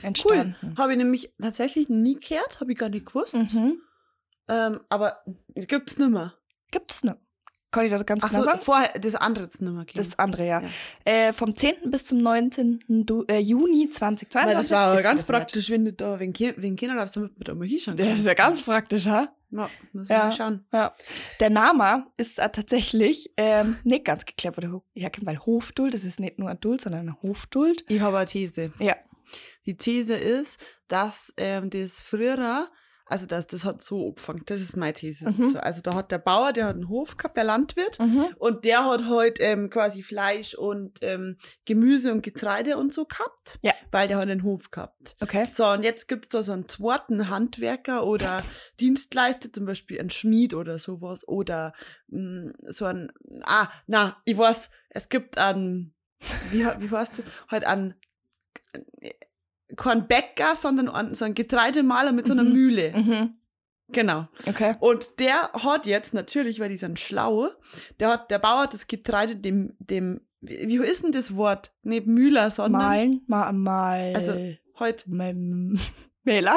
[0.02, 0.76] entstanden.
[0.76, 3.34] Habe ich nämlich tatsächlich nie gehört, habe ich gar nicht gewusst.
[3.34, 3.80] Mhm.
[4.48, 5.22] Ähm, aber
[5.54, 6.34] gibt's nimmer.
[6.70, 7.16] Gibt's noch?
[7.70, 8.60] Kann ich das ganz genau Achso, sagen?
[8.60, 10.04] vorher das andere jetzt nimmer gegeben.
[10.04, 10.60] Das andere, ja.
[10.60, 10.68] Ja.
[11.06, 11.90] Äh, vom 10.
[11.90, 13.06] bis zum 19.
[13.06, 14.34] Du, äh, Juni 2022.
[14.34, 17.38] Weil das war aber ist ganz praktisch, wenn du da, wenn, wenn Kinder das damit
[17.38, 19.34] mit einmal hinschauen das ist ja ganz praktisch, ha?
[19.52, 20.18] Ja, müssen Ja.
[20.18, 20.64] wir mal schauen.
[20.72, 20.94] Ja.
[21.40, 26.04] Der Name ist äh, tatsächlich ähm, nicht ganz geklärt, wo der herkommt, weil Hofduld, das
[26.04, 27.84] ist nicht nur ein Duld, sondern eine Hofduld.
[27.88, 28.72] Ich habe eine These.
[28.78, 28.96] Ja.
[29.66, 32.68] Die These ist, dass ähm, das früher,
[33.12, 35.36] also das, das hat so angefangen, das ist meine These Mhm.
[35.38, 35.60] dazu.
[35.60, 38.26] Also da hat der Bauer, der hat einen Hof gehabt, der Landwirt, Mhm.
[38.38, 43.58] und der hat halt ähm, quasi Fleisch und ähm, Gemüse und Getreide und so gehabt,
[43.62, 43.72] Ja.
[43.90, 45.14] weil der hat einen Hof gehabt.
[45.20, 45.46] Okay.
[45.52, 48.42] So, und jetzt gibt es da so einen zweiten Handwerker oder
[48.80, 51.74] Dienstleister, zum Beispiel ein Schmied oder sowas, oder
[52.08, 53.12] mh, so ein,
[53.44, 55.94] ah, na, ich weiß, es gibt einen,
[56.50, 57.94] wie, wie heißt das, halt einen,
[59.76, 62.52] kein Bäcker, sondern so einen Getreidemaler mit so einer Mhm.
[62.52, 62.92] Mühle.
[62.96, 63.34] Mhm.
[63.88, 64.26] Genau.
[64.46, 64.74] Okay.
[64.80, 67.48] Und der hat jetzt natürlich, weil die sind schlau,
[68.00, 71.72] der hat, der Bauer hat das Getreide dem, dem, wie wie ist denn das Wort?
[71.82, 74.12] Nicht Mühler, sondern Malen, mal, mal.
[74.14, 74.34] Also,
[74.78, 75.78] heute Mem-
[76.24, 76.54] Wähler.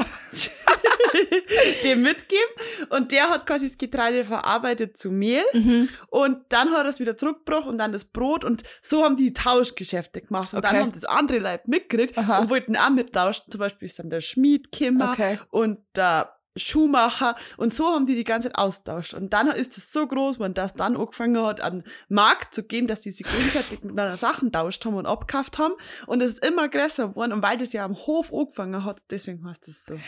[1.83, 2.41] dem mitgeben
[2.89, 5.89] und der hat quasi das Getreide verarbeitet zu Mehl Mhm.
[6.09, 9.33] und dann hat er es wieder zurückgebracht und dann das Brot und so haben die
[9.33, 10.81] Tauschgeschäfte gemacht und dann Okay.
[10.83, 12.39] haben das andere Leib mitgekriegt Aha.
[12.39, 13.45] und wollten auch mittauschen.
[13.49, 15.39] Zum Beispiel ist dann der Schmied Kimmer Okay.
[15.51, 19.13] und der Schuhmacher und so haben die die ganze Zeit austauscht.
[19.13, 22.63] Und dann ist es so groß, wenn das dann angefangen hat, an den Markt zu
[22.63, 25.73] gehen, dass die sich gegenseitig miteinander Sachen tauscht haben und abgekauft haben.
[26.07, 27.33] Und es ist immer größer geworden.
[27.33, 29.99] Und weil das ja am Hof angefangen hat, deswegen heißt es so.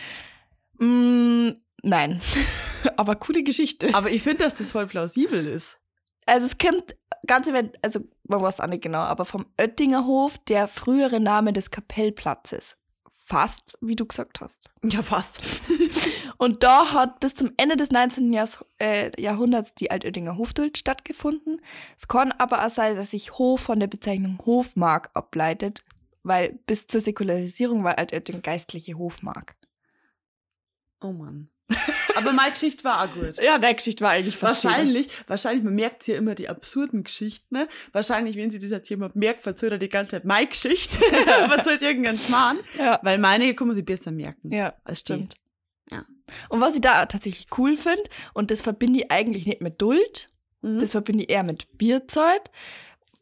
[0.80, 1.50] Mm,
[1.84, 2.22] nein.
[2.98, 3.90] Aber coole Geschichte.
[3.94, 5.78] Aber ich finde, dass das voll plausibel ist.
[6.26, 10.38] Also es kommt ganz event, also man weiß auch nicht genau, aber vom Oettinger Hof,
[10.40, 12.78] der frühere Name des Kapellplatzes.
[13.24, 14.72] Fast, wie du gesagt hast.
[14.84, 15.42] Ja, fast.
[16.38, 18.32] Und da hat bis zum Ende des 19.
[18.32, 21.60] Jahres, äh, Jahrhunderts die Altöttinger Hofduld stattgefunden.
[21.98, 25.82] Es kann aber auch sein, dass sich Hof von der Bezeichnung Hofmark ableitet,
[26.24, 29.56] weil bis zur Säkularisierung war Altötting geistliche Hofmark.
[31.02, 31.50] Oh Mann.
[32.16, 33.42] Aber meine Geschichte war auch gut.
[33.44, 37.56] Ja, der Geschichte war eigentlich Wahrscheinlich, wahrscheinlich, man merkt hier immer die absurden Geschichten.
[37.56, 37.68] Ne?
[37.92, 40.98] Wahrscheinlich, wenn sie das jetzt jemand merkt, verzählt er die ganze Zeit meine Geschichte.
[41.50, 42.58] verzählt irgendeinen Mann.
[42.78, 43.00] Ja.
[43.04, 44.52] Weil meine kann man sich besser merken.
[44.52, 44.96] Ja, die.
[44.96, 45.36] stimmt.
[45.92, 46.06] Ja.
[46.50, 50.30] Und was ich da tatsächlich cool finde, und das verbinde ich eigentlich nicht mit Duld,
[50.62, 50.80] Mhm.
[50.80, 52.50] das verbinde ich eher mit Bierzeit.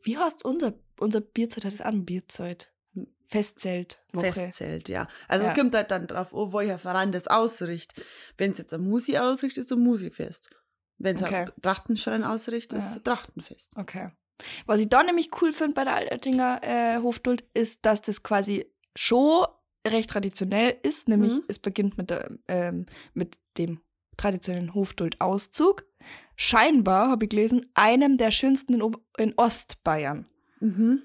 [0.04, 1.66] Wie heißt unser, unser Bierzeit?
[1.66, 2.72] Hat es an Bierzeit?
[3.28, 4.02] Festzelt.
[4.14, 4.32] Woche.
[4.34, 5.08] Festzelt, ja.
[5.28, 5.52] Also Ja.
[5.52, 8.04] es kommt halt dann drauf an, welcher Verein das ausrichtet.
[8.38, 10.50] Wenn es jetzt ein Musi ausrichtet, ist es ein Musi-Fest.
[10.98, 11.46] Wenn es Okay.
[11.46, 12.98] ein Trachtenverein ausrichtet, ist es Ja.
[12.98, 13.78] ein Trachtenfest.
[13.78, 14.12] Okay.
[14.66, 18.66] Was ich da nämlich cool finde bei der Altöttinger äh, Hofduld, ist, dass das quasi
[18.96, 19.46] schon
[19.88, 21.08] recht traditionell ist.
[21.08, 21.44] Nämlich, Mhm.
[21.48, 23.82] es beginnt mit, der, ähm, mit dem
[24.18, 25.86] traditionellen Hofduld-Auszug.
[26.36, 30.26] Scheinbar, habe ich gelesen, einem der schönsten in, Ober- in Ostbayern.
[30.60, 31.04] Mhm.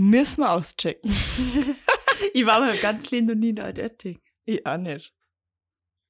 [0.00, 1.12] Müssen wir auschecken.
[2.34, 4.20] Ich war mal ganz lieb noch nie in Altötting.
[4.44, 5.14] Ich auch nicht.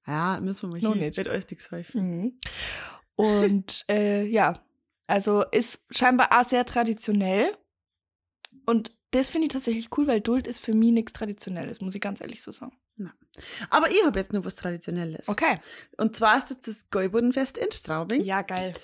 [0.06, 1.04] Ja, müssen wir mal Noch hin.
[1.06, 1.16] nicht.
[1.16, 2.02] Wird alles nichts helfen.
[2.02, 2.38] Mhm.
[3.14, 4.60] Und äh, ja,
[5.06, 7.56] also ist scheinbar auch sehr traditionell.
[8.66, 12.00] Und das finde ich tatsächlich cool, weil Duld ist für mich nichts Traditionelles, muss ich
[12.00, 12.76] ganz ehrlich so sagen.
[13.70, 15.28] Aber ich habe jetzt noch was Traditionelles.
[15.28, 15.58] Okay.
[15.96, 18.20] Und zwar ist das das Gäubodenfest in Straubing.
[18.22, 18.74] Ja, geil.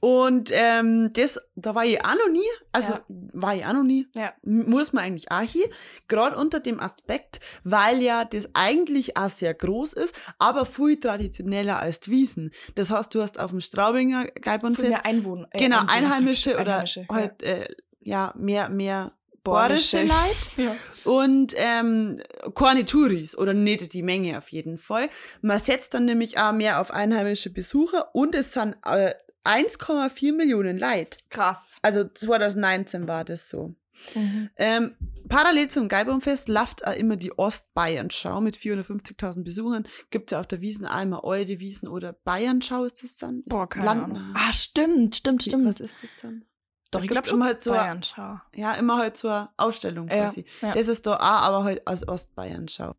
[0.00, 2.42] Und ähm, das, da war ich auch noch nie.
[2.72, 3.04] Also Ja.
[3.08, 4.08] war ich auch noch nie.
[4.14, 4.32] Ja.
[4.42, 5.68] Muss man eigentlich auch hier.
[6.08, 11.78] Gerade unter dem Aspekt, weil ja das eigentlich auch sehr groß ist, aber viel traditioneller
[11.78, 12.50] als die Wiesen.
[12.74, 15.46] Das heißt, du hast auf dem Straubinger Gäubodenfest Einwohner.
[15.52, 17.14] äh, genau Einwohner- Einheimische oder Einheimische, ja.
[17.14, 17.68] halt äh,
[18.00, 20.02] ja mehr mehr Borische.
[20.02, 20.74] Leid Ja.
[21.04, 22.20] und ähm,
[22.54, 25.08] keine Touris oder nicht die Menge auf jeden Fall.
[25.40, 30.76] Man setzt dann nämlich auch mehr auf einheimische Besucher und es sind äh, 1,4 Millionen
[30.78, 31.16] Leid.
[31.30, 31.78] Krass.
[31.82, 33.74] Also 2019 war das so.
[34.14, 34.48] Mhm.
[34.56, 34.94] Ähm,
[35.28, 39.86] parallel zum Geibumfest läuft auch immer die Ostbayern-Schau mit 450.000 Besuchern.
[40.10, 43.40] Gibt ja auf der Wiesen einmal Eude Wiesen oder Bayern-Schau ist das dann?
[43.40, 44.22] Ist Boah, keine Land- Ahnung.
[44.34, 45.66] Ah, stimmt, stimmt, stimmt.
[45.66, 46.44] Was ist das dann?
[46.90, 48.40] Doch, ich glaube immer halt so, Bayernschau.
[48.54, 50.44] ja, immer halt eine Ausstellung Ja, quasi.
[50.60, 50.74] ja.
[50.74, 52.94] Das ist da auch, aber halt aus Ostbayern-Schau.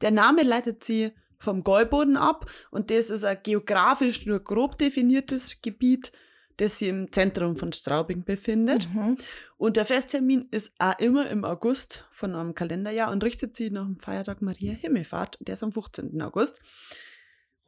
[0.00, 5.62] Der Name leitet sie vom Gäuboden ab und das ist ein geografisch nur grob definiertes
[5.62, 6.10] Gebiet,
[6.56, 8.92] das sich im Zentrum von Straubing befindet.
[8.92, 9.16] Mhm.
[9.56, 13.84] Und der Festtermin ist auch immer im August von einem Kalenderjahr und richtet sich nach
[13.84, 15.38] dem Feiertag Maria Himmelfahrt.
[15.40, 16.20] Der ist am 15.
[16.20, 16.60] August.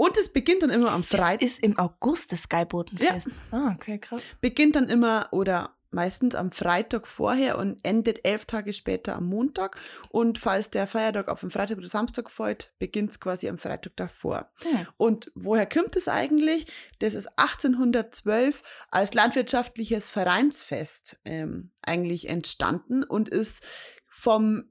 [0.02, 1.42] Und es beginnt dann immer am Das Freitag.
[1.42, 3.28] ist im August das Skybotenfest.
[3.50, 4.34] Ah, okay, krass.
[4.40, 9.76] Beginnt dann immer oder meistens am Freitag vorher und endet elf Tage später am Montag.
[10.08, 13.94] Und falls der Feiertag auf den Freitag oder Samstag fällt, beginnt es quasi am Freitag
[13.96, 14.50] davor.
[14.62, 14.86] Hm.
[14.96, 16.66] Und woher kommt es eigentlich?
[17.00, 23.62] Das ist 1812 als landwirtschaftliches Vereinsfest ähm, eigentlich entstanden und ist
[24.08, 24.64] vom,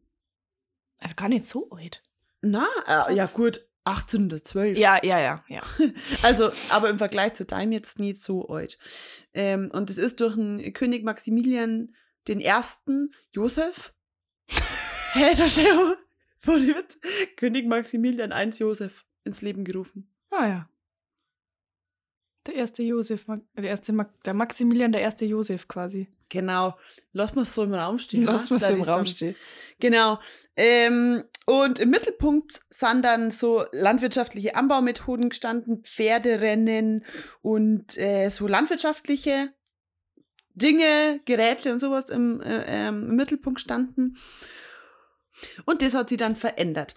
[0.99, 2.01] Also gar nicht so alt.
[2.41, 4.77] na, äh, ja gut, 1812.
[4.77, 5.63] Ja, ja, ja, ja.
[6.23, 8.77] Also, aber im Vergleich zu deinem jetzt nicht so alt.
[9.33, 11.95] Ähm, und es ist durch den König Maximilian
[12.27, 13.93] den ersten Josef.
[15.13, 15.47] Hä, da
[16.57, 16.99] jetzt
[17.35, 18.49] König Maximilian I.
[18.55, 20.11] Josef ins Leben gerufen.
[20.29, 20.69] Ah ja.
[22.47, 23.93] Der erste Josef, der erste,
[24.25, 26.07] der Maximilian, der erste Josef quasi.
[26.29, 26.77] Genau.
[27.11, 28.23] Lass mal so im Raum stehen.
[28.23, 29.35] Lass mal so im Raum stehen.
[29.79, 30.19] Genau.
[30.55, 37.05] Ähm, und im Mittelpunkt sind dann so landwirtschaftliche Anbaumethoden gestanden, Pferderennen
[37.41, 39.53] und äh, so landwirtschaftliche
[40.53, 44.17] Dinge, Geräte und sowas im, äh, ähm, im Mittelpunkt standen.
[45.65, 46.95] Und das hat sich dann verändert.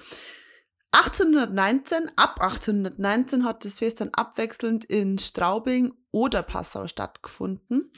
[0.92, 7.90] 1819, ab 1819 hat das Fest dann abwechselnd in Straubing oder Passau stattgefunden.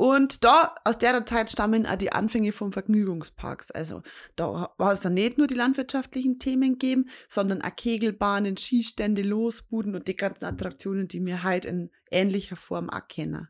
[0.00, 3.70] Und da, aus der Zeit stammen auch die Anfänge vom Vergnügungsparks.
[3.70, 4.02] Also
[4.34, 9.94] da war es dann nicht nur die landwirtschaftlichen Themen geben, sondern auch Kegelbahnen, Skistände, Losbuden
[9.94, 13.48] und die ganzen Attraktionen, die wir heute in ähnlicher Form auch kennen.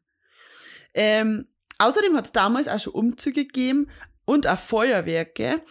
[0.92, 1.46] Ähm,
[1.78, 3.88] außerdem hat es damals auch schon Umzüge gegeben
[4.24, 5.62] und auch Feuerwerke.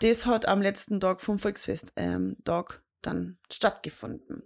[0.00, 4.42] Das hat am letzten Tag vom Volksfest ähm, Tag dann stattgefunden.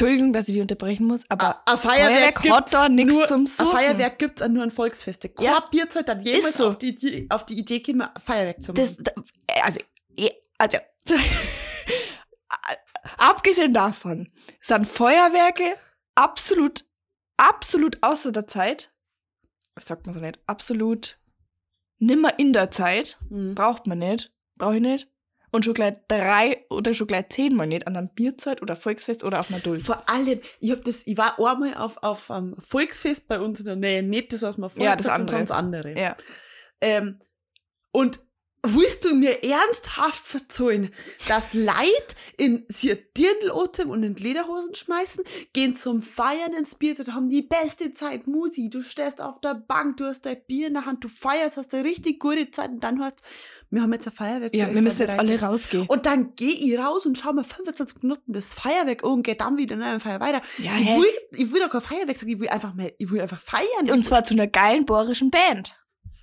[0.00, 3.46] Entschuldigung, dass ich die unterbrechen muss, aber Ein Feuerwerk hat gibt's da nichts zum Ein
[3.46, 3.70] Suchen.
[3.70, 5.28] Feuerwerk gibt es nur an Volksfeste.
[5.28, 5.60] Kein Ja.
[5.70, 6.68] Bierzeit hat jemals Ist so.
[6.68, 8.96] auf, die, Idee- auf die Idee gekommen, ein Feuerwerk zu machen.
[8.96, 9.80] das, da- äh, also,
[10.58, 10.78] also,
[13.18, 14.28] abgesehen davon
[14.60, 15.76] sind Feuerwerke
[16.14, 16.84] absolut,
[17.36, 18.92] absolut außer der Zeit.
[19.80, 20.38] Sagt man so nicht?
[20.46, 21.18] Absolut
[21.98, 23.18] nimmer in der Zeit.
[23.30, 23.54] Mhm.
[23.54, 24.32] Braucht man nicht.
[24.56, 25.08] Brauche ich nicht.
[25.52, 29.40] Und schon gleich drei oder schon gleich zehnmal nicht an einem Bierzeit oder Volksfest oder
[29.40, 29.82] auf einer Duld.
[29.82, 33.66] Vor allem, ich hab das, ich war einmal auf, auf einem Volksfest bei uns in
[33.66, 35.40] der Nähe, nicht das, was man vorher Ja, das andere.
[35.40, 35.98] das andere.
[35.98, 36.16] Ja.
[36.80, 37.18] Ähm,
[37.92, 38.20] und
[38.62, 40.90] willst du mir ernsthaft verzeihen,
[41.26, 45.22] dass Leid in sie Dirndl und in Lederhosen schmeißen,
[45.52, 49.98] gehen zum Feiern ins Bier, haben die beste Zeit, Musi, du stehst auf der Bank,
[49.98, 52.82] du hast dein Bier in der Hand, du feierst, hast eine richtig gute Zeit und
[52.82, 53.22] dann hast,
[53.68, 54.56] wir haben jetzt ein Feuerwerk.
[54.56, 55.86] Ja, wir müssen jetzt alle rausgehen.
[55.86, 59.34] Und dann geh ich raus und schau mir 25 Minuten das Feuerwerk an und geh
[59.34, 60.40] dann wieder in einem Feuer weiter.
[60.58, 60.98] Ja, ich, hä?
[60.98, 63.90] will, ich will doch kein Feuerwerk sagen, ich will einfach mal, ich will einfach feiern.
[63.92, 65.78] Und zwar zu einer geilen bohrischen Band.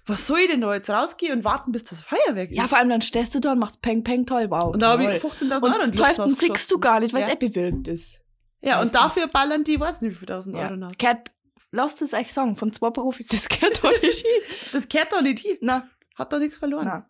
[0.07, 2.57] Was soll ich denn da jetzt rausgehen und warten, bis das Feuerwerk ist?
[2.57, 4.73] Ja, vor allem dann stehst du da und machst Peng Peng toll, wow.
[4.73, 5.31] und da habe ich toll.
[5.31, 7.35] 15.000 Euro in Und die Teufel siehst du gar nicht, weil es Ja.
[7.35, 8.21] bewirkt ist.
[8.61, 9.01] Ja, und Meistens.
[9.01, 10.91] dafür ballern die, weiß nicht wie viel tausend Euro nach.
[10.97, 11.31] Cat,
[11.71, 14.41] lasst es euch sagen, von zwei Profis, das gehört doch nicht hin.
[14.73, 15.57] Das kehrt doch nicht hin.
[15.61, 16.85] Na, Hat doch nichts verloren.
[16.85, 17.09] na.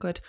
[0.00, 0.22] Gut.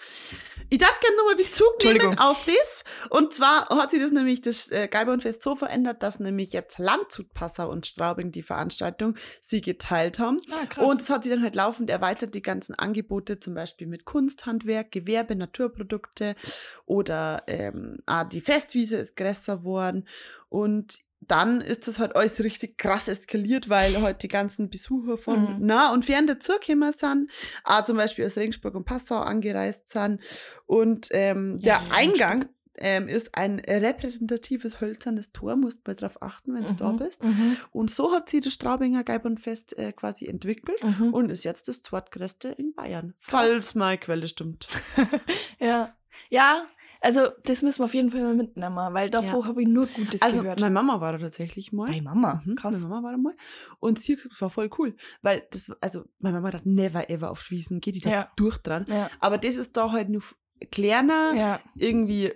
[0.73, 2.85] Ich darf gerne nochmal Bezug nehmen auf das.
[3.09, 7.33] Und zwar hat sich das nämlich, das äh, Geibernfest so verändert, dass nämlich jetzt Landshut,
[7.33, 10.39] Passau und Straubing die Veranstaltung sie geteilt haben.
[10.49, 10.85] Ah.
[10.85, 14.93] Und es hat sich dann halt laufend erweitert, die ganzen Angebote, zum Beispiel mit Kunsthandwerk,
[14.93, 16.37] Gewerbe, Naturprodukte
[16.85, 20.07] oder ähm, auch die Festwiese ist größer geworden.
[20.47, 25.59] Und dann ist das halt alles richtig krass eskaliert, weil halt die ganzen Besucher von
[25.59, 25.65] Mhm.
[25.65, 27.29] nah und fern dazugekommen sind,
[27.63, 30.19] auch zum Beispiel aus Regensburg und Passau angereist sind.
[30.65, 32.45] Und ähm, der Ja, Eingang
[32.77, 37.23] ähm, ist ein repräsentatives hölzernes Tor, musst mal drauf achten, wenn du da Mhm, bist.
[37.23, 37.57] Mhm.
[37.71, 41.13] Und so hat sich das Straubinger Geibernfest äh, quasi entwickelt Mhm.
[41.13, 43.13] und ist jetzt das zweitgrößte in Bayern.
[43.21, 44.67] Falls meine Quelle stimmt.
[45.59, 45.95] Ja.
[46.29, 46.65] Ja,
[47.01, 50.21] also das müssen wir auf jeden Fall mal mitnehmen, weil davor habe ich nur Gutes
[50.21, 50.59] Also, gehört.
[50.59, 51.87] meine Mama war da tatsächlich mal.
[51.89, 52.75] Bei Mama, Mhm, krass.
[52.79, 53.35] Meine Mama war da mal.
[53.79, 54.95] Und sie war voll cool.
[55.21, 58.31] Weil das, also, meine Mama hat never ever auf Wiesen, geht die da Ja.
[58.35, 58.85] durch dran.
[58.87, 60.23] Ja, Aber das ist da halt noch
[60.71, 62.31] kleiner, ja, irgendwie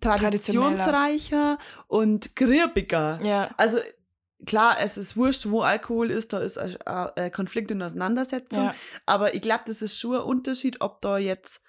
[0.00, 3.20] traditionsreicher und griebiger.
[3.22, 3.50] ja.
[3.56, 3.78] Also,
[4.46, 8.64] klar, es ist wurscht, wo Alkohol ist, da ist ein Konflikt und Auseinandersetzung.
[8.64, 8.74] ja.
[9.06, 11.62] Aber ich glaube, das ist schon ein Unterschied, ob da jetzt,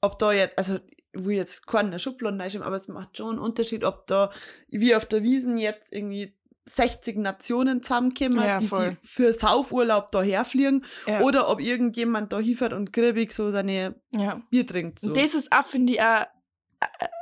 [0.00, 0.78] ob da jetzt, also
[1.12, 4.30] will jetzt keinen in der Schublade reinschieben, aber es macht schon einen Unterschied, ob da,
[4.68, 6.34] wie auf der Wiesen jetzt irgendwie
[6.66, 11.20] 60 Nationen zusammenkommen, Ja, die sie für Saufurlaub daher fliegen Ja.
[11.22, 14.42] oder ob irgendjemand da hinfährt und griebig so seine ja.
[14.50, 14.98] Bier trinkt.
[15.00, 15.08] So.
[15.08, 16.26] Und das ist auch, finde ich, ein,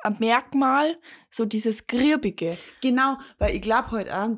[0.03, 0.97] ein- Merkmal,
[1.31, 2.57] so dieses Grirbige.
[2.83, 4.31] Genau, weil ich glaube halt auch,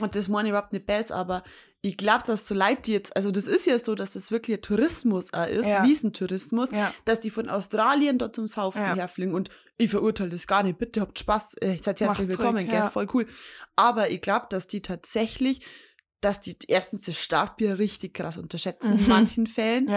[0.00, 1.42] und das meine ich überhaupt nicht besser, aber
[1.84, 4.58] ich glaube, dass so Leute, die jetzt, also das ist ja so, dass das wirklich
[4.58, 5.82] ein Tourismus auch ist, Ja.
[5.84, 6.94] Wiesentourismus, Ja.
[7.04, 8.94] dass die von Australien dort zum Saufen Ja.
[8.94, 12.88] herfliegen und ich verurteile das gar nicht, bitte habt Spaß, äh, seid herzlich willkommen, gell,
[12.90, 13.26] voll cool.
[13.74, 15.66] Aber ich glaube, dass die tatsächlich,
[16.20, 19.08] dass die erstens das Starkbier richtig krass unterschätzen in Mhm.
[19.08, 19.88] manchen Fällen.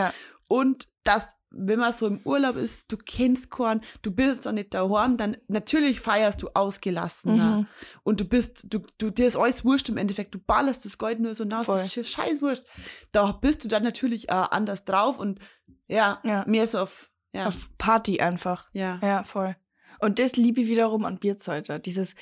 [0.48, 4.74] Und dass, wenn man so im Urlaub ist, du kennst keinen, du bist doch nicht
[4.74, 7.58] daheim, dann natürlich feierst du ausgelassener.
[7.60, 7.68] Mhm.
[8.04, 10.34] Und du bist, du, du, dir ist alles wurscht im Endeffekt.
[10.34, 11.78] Du ballerst das Gold nur so nass, Voll.
[11.78, 12.64] das ist scheiß wurscht.
[13.12, 15.40] Da bist du dann natürlich äh, anders drauf und
[15.88, 16.44] ja, Ja.
[16.48, 18.68] mehr so auf, ja, Auf Party einfach.
[18.74, 19.00] ja.
[19.04, 19.56] Ja, voll.
[20.00, 21.80] Und das liebe ich wiederum an Bierzeuter.
[21.80, 22.16] Dieses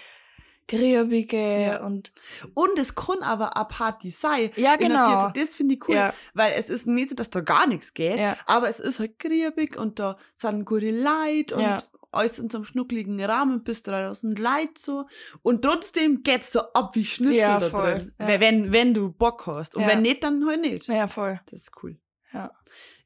[0.68, 1.84] Grirbige Ja.
[1.86, 2.12] und
[2.54, 4.52] Und es kann aber eine Party sein.
[4.56, 5.08] Ja, genau.
[5.28, 5.38] Bierzeit.
[5.38, 6.14] Das finde ich cool, Ja.
[6.34, 8.38] weil es ist nicht so, dass da gar nichts geht, Ja.
[8.46, 12.66] aber es ist halt griebig und da sind gute Leute und alles in so einem
[12.66, 15.06] schnuckligen Rahmen bis 3000 Leute so.
[15.42, 17.94] Und trotzdem geht's so ab wie Schnitzel Ja, da voll.
[17.96, 18.12] drin.
[18.20, 19.76] Wenn- Wenn, du Bock hast.
[19.76, 20.88] Und wenn nicht, dann halt nicht.
[20.88, 21.40] ja, voll.
[21.50, 21.98] Das ist cool.
[22.34, 22.52] Ja.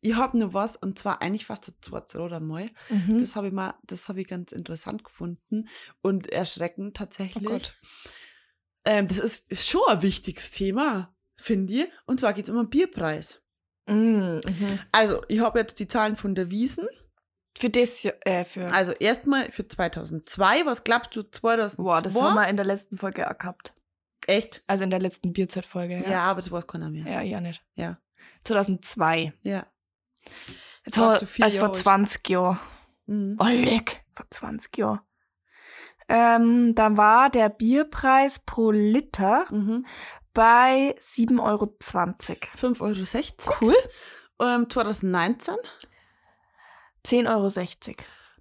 [0.02, 2.70] Ich habe noch was, und zwar eigentlich fast ein zweites Rad einmal.
[2.90, 3.20] Mhm.
[3.20, 5.68] Das habe ich mal, das habe ich ganz interessant gefunden
[6.02, 7.46] und erschreckend oh tatsächlich.
[7.46, 7.76] Gott.
[8.86, 11.88] ähm, das ist schon ein wichtiges Thema, finde ich.
[12.06, 13.42] Und zwar geht es um einen Bierpreis.
[13.88, 14.42] Mhm.
[14.46, 14.80] Mhm.
[14.92, 16.88] Also, ich habe jetzt die Zahlen von der Wiesen.
[17.58, 18.72] Für das, Jahr- äh, für.
[18.72, 20.66] Also erstmal für 2002.
[20.66, 21.84] Was glaubst du 2002?
[21.84, 23.74] Boah, das haben wir in der letzten Folge auch gehabt.
[24.28, 24.62] Echt?
[24.68, 25.98] Also in der letzten Bierzeitfolge.
[26.04, 27.12] Ja, Ja, aber das weiß keiner mehr.
[27.12, 27.66] ja, ja nicht.
[27.76, 27.98] Ja.
[28.44, 29.34] 2002.
[29.42, 29.66] Ja.
[30.86, 31.78] Jetzt Warst du also vor Jahre alt?
[31.78, 32.60] 20 Jahren.
[33.06, 33.38] Mhm.
[33.40, 34.06] Oh, leck.
[34.14, 35.00] Vor 20 Jahren.
[36.10, 39.86] Ähm, dann war der Bierpreis pro Liter Mhm.
[40.34, 41.76] bei 7,20 Euro.
[42.58, 43.58] 5,60 Euro.
[43.62, 43.76] Cool.
[44.40, 45.56] Ähm, 2019
[47.06, 47.48] 10,60 Euro.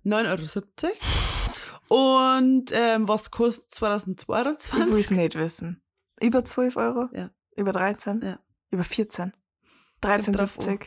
[0.05, 0.94] 9,70 Euro.
[1.88, 5.11] Und ähm, was kostet Ich will es 2022?
[5.16, 5.83] nicht wissen.
[6.20, 7.09] Über 12 Euro?
[7.12, 7.31] Ja.
[7.57, 8.20] Über 13?
[8.22, 8.38] Ja.
[8.70, 9.33] Über 14?
[10.01, 10.87] Kommt drauf 13,70?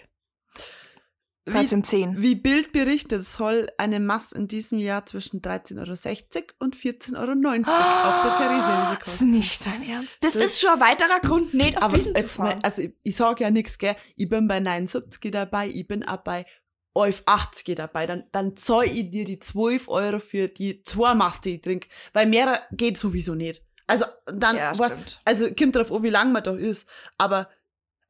[1.45, 2.13] Wie, 13,10.
[2.21, 7.27] wie Bild berichtet, soll eine Mass in diesem Jahr zwischen 13,60 Euro und 14,90 Euro
[7.71, 9.31] auf der Theresienwiese Das ist kosten.
[9.31, 10.17] nicht dein Ernst.
[10.21, 12.59] Das, Das- ist schon ein weiterer Grund, nicht auf Aber diesen zu mal, fahren.
[12.61, 13.95] also ich, ich sage ja nichts, gell?
[14.15, 16.45] Ich bin bei 79 dabei, ich bin auch bei
[16.93, 18.05] auf 80 dabei.
[18.05, 21.87] Dann, dann zahl ich dir die 12 Euro für die zwei Maß, die ich trinke.
[22.13, 23.63] Weil mehr geht sowieso nicht.
[23.87, 26.87] Also dann, Ja, was, also kommt drauf an, wie lange man da ist.
[27.17, 27.49] Aber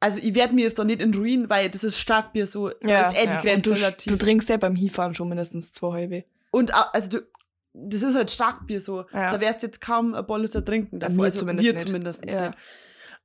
[0.00, 3.08] also ich werde mir jetzt da nicht in Ruin, weil das ist Starkbier so, da
[3.10, 6.24] ist eh die Und Grenze du, du trinkst ja beim Hinfahren schon mindestens zwei halbe.
[6.50, 7.26] Und also du,
[7.72, 9.04] das ist halt Starkbier so.
[9.12, 9.30] Ja.
[9.32, 10.96] Da wirst du jetzt kaum ein Liter trinken.
[10.96, 11.16] Ja, Davon.
[11.16, 11.86] mir also zumindest wir nicht.
[11.86, 12.48] zumindest Ja.
[12.48, 12.58] nicht.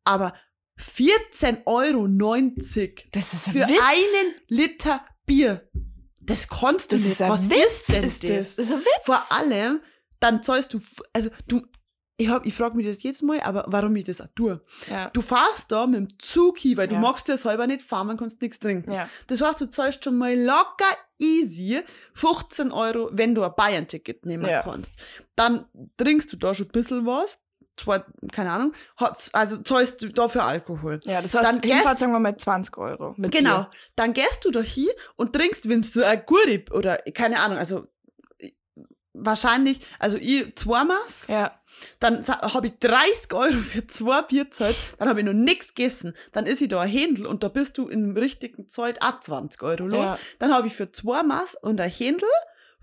[0.03, 0.33] Aber
[0.79, 2.07] 14,90 Euro
[3.11, 3.79] Das ist ein für Witz.
[3.81, 5.67] einen Liter Bier.
[6.21, 7.13] Das kannst du Das nicht.
[7.13, 8.19] ist Was Witz, ist das?
[8.19, 8.55] das?
[8.57, 9.05] Das ist ein Witz.
[9.05, 9.81] Vor allem,
[10.19, 10.81] dann zahlst du,
[11.13, 11.61] also du,
[12.17, 14.61] ich, hab, ich frage mich das jedes Mal, aber warum ich das auch tue.
[14.89, 15.09] ja.
[15.09, 17.01] Du fährst da mit dem Zug hin, weil du Ja.
[17.01, 18.91] magst ja selber nicht fahren, man kannst nichts trinken.
[18.91, 19.09] ja.
[19.27, 20.85] Das heißt, du zahlst schon mal locker
[21.19, 21.81] easy
[22.13, 24.97] 15 Euro, wenn du ein Bayern-Ticket nehmen kannst.
[25.35, 25.65] Dann
[25.97, 27.37] trinkst du da schon ein bisschen was.
[27.77, 28.71] Zwar, keine Ahnung,
[29.33, 31.01] also zahlst du dafür Alkohol.
[31.03, 33.13] Ja, das heißt, Dann gehst- sagen wir mal 20 Euro.
[33.17, 33.63] Mit Genau.
[33.63, 33.71] Bier.
[33.97, 37.85] Dann gehst du da hin und trinkst, wenn du ein Gurib oder keine Ahnung, also
[38.37, 38.55] ich-
[39.13, 40.97] wahrscheinlich, also ich zweimal,
[41.27, 41.51] Ja.
[41.99, 46.13] Dann habe ich 30 Euro für zwei Bier gezahlt, dann habe ich noch nichts gegessen.
[46.31, 49.61] Dann ist ich da ein Händel und da bist du im richtigen Zeit auch 20
[49.63, 50.09] Euro los.
[50.09, 50.19] Ja.
[50.39, 52.29] Dann habe ich für zwei Maß und ein Händel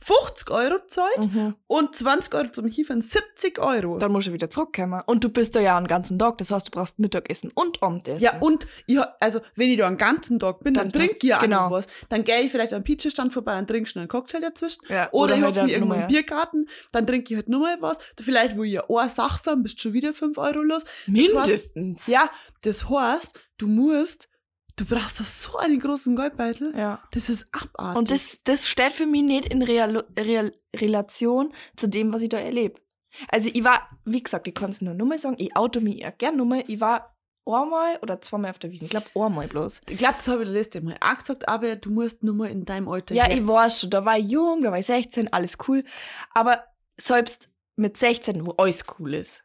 [0.02, 1.54] 50 Euro gezahlt Mhm.
[1.66, 3.98] und 20 Euro zum Hiefern 70 Euro.
[3.98, 5.02] Dann musst du wieder zurückkommen.
[5.06, 6.38] Und du bist da ja einen ganzen Tag.
[6.38, 8.22] Das heißt, du brauchst Mittagessen und Abendessen.
[8.24, 11.22] Ja, und ich, also, wenn ich da einen ganzen Tag bin, dann, Dann trinke ich
[11.22, 11.70] ja genau.
[11.70, 11.86] was.
[12.08, 14.82] Dann gehe ich vielleicht am Pizzastand vorbei und trinke schnell einen Cocktail dazwischen.
[14.88, 17.76] Ja, Oder, ich halt hab dann mir irgendwo einen Biergarten, dann trinke ich halt nochmal
[17.80, 17.98] was.
[18.20, 20.84] Vielleicht, wo ich ja eine Sache fahren, bist du schon wieder 5 Euro los.
[21.06, 21.34] Das heißt,
[21.76, 22.06] Mindestens.
[22.08, 22.28] ja,
[22.62, 24.28] das heißt, du musst,
[24.76, 26.72] du brauchst da so einen großen Goldbeutel.
[26.76, 27.02] Ja.
[27.12, 27.98] Das ist abartig.
[27.98, 32.28] Und das, das steht für mich nicht in Real, Real, Relation zu dem, was ich
[32.30, 32.80] da erlebe.
[33.28, 36.10] Also ich war, wie gesagt, ich kann es nur nochmal sagen, ich auto mich ja
[36.10, 36.64] gern nochmal.
[36.66, 37.14] Ich war
[37.44, 38.84] einmal oder zweimal auf der Wiesn.
[38.84, 39.82] Ich glaube einmal bloß.
[39.90, 42.48] ich glaube, das habe ich das letzte Mal auch gesagt, aber du musst nur mal
[42.50, 44.86] in deinem Alter Ja, jetzt- ich weiß schon, da war ich jung, da war ich
[44.86, 45.84] 16, alles cool.
[46.32, 46.64] Aber
[46.98, 49.42] selbst mit 16, wo alles cool ist,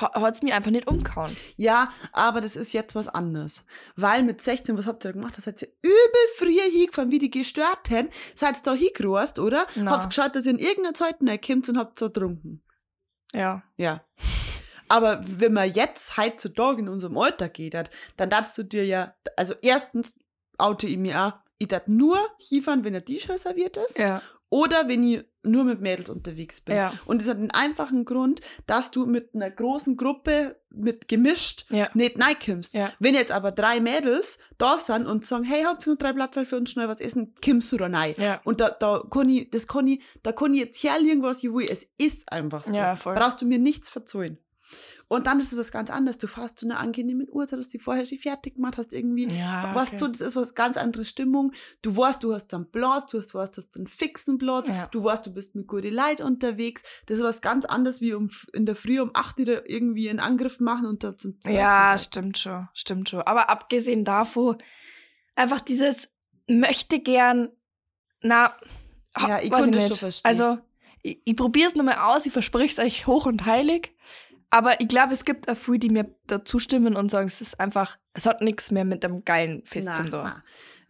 [0.00, 1.36] hat es mich einfach nicht umgehauen.
[1.56, 3.62] Ja, aber das ist jetzt was anderes.
[3.96, 5.36] Weil mit 16, was habt ihr da gemacht?
[5.36, 8.08] Das seid ihr übel früher hingefahren, wie die gestört haben.
[8.34, 9.66] Seid ihr da hingerost, oder?
[9.74, 9.92] Na.
[9.92, 12.62] Habt geschaut, dass ihr in irgendeiner Zeit kommt und habt so getrunken.
[13.32, 13.62] Ja.
[13.76, 14.04] Ja.
[14.88, 17.74] Aber wenn man jetzt heutzutage in unserem Alter geht,
[18.16, 20.18] dann darfst du dir ja, also erstens
[20.58, 23.98] oute ich mir auch, ich darf nur hinfahren, wenn ein T-Shirt serviert ist.
[23.98, 24.22] Ja.
[24.48, 26.76] Oder wenn ich nur mit Mädels unterwegs bin.
[26.76, 26.92] Ja.
[27.06, 31.88] Und das hat den einfachen Grund, dass du mit einer großen Gruppe mit gemischt Ja.
[31.94, 32.74] nicht reinkommst.
[32.74, 32.92] Ja.
[32.98, 36.46] Wenn jetzt aber drei Mädels da sind und sagen, hey, habt ihr noch drei Plätze
[36.46, 38.14] für uns schnell was essen, kommst du da rein.
[38.18, 38.40] Ja.
[38.44, 41.52] Und da, da kann ich, das kann ich, da kann ich jetzt herlegen, was ich
[41.52, 41.66] will.
[41.70, 42.72] Es ist einfach so.
[43.04, 44.38] Brauchst du mir nichts verzeihen.
[45.08, 46.18] Und dann ist es was ganz anderes.
[46.18, 49.72] Du fährst zu einer angenehmen Uhrzeit, hast die vorher schon fertig gemacht, hast irgendwie, Ja,
[49.76, 49.96] okay.
[49.98, 51.52] du, das ist was ganz andere Stimmung.
[51.82, 54.88] Du weißt, du hast einen Platz, du hast, du hast einen fixen Platz, Ja.
[54.88, 56.82] du weißt, du bist mit guten Leuten unterwegs.
[57.06, 60.20] Das ist was ganz anderes, wie um, in der Früh um 8 Uhr irgendwie einen
[60.20, 63.22] Angriff machen und da zum Zeug Ja, zu stimmt schon, stimmt schon.
[63.22, 64.56] Aber abgesehen davon,
[65.36, 66.08] einfach dieses
[66.48, 67.48] möchte gern,
[68.22, 68.54] na,
[69.18, 69.88] Ja, ich weiß das nicht.
[69.88, 70.28] schon verstehen.
[70.28, 70.58] Also,
[71.02, 73.92] ich, ich probiere es nochmal aus, ich verspreche es euch hoch und heilig.
[74.50, 77.58] Aber ich glaube, es gibt auch viele, die mir da zustimmen und sagen, es ist
[77.60, 80.30] einfach, es hat nichts mehr mit einem geilen Fest zum tun.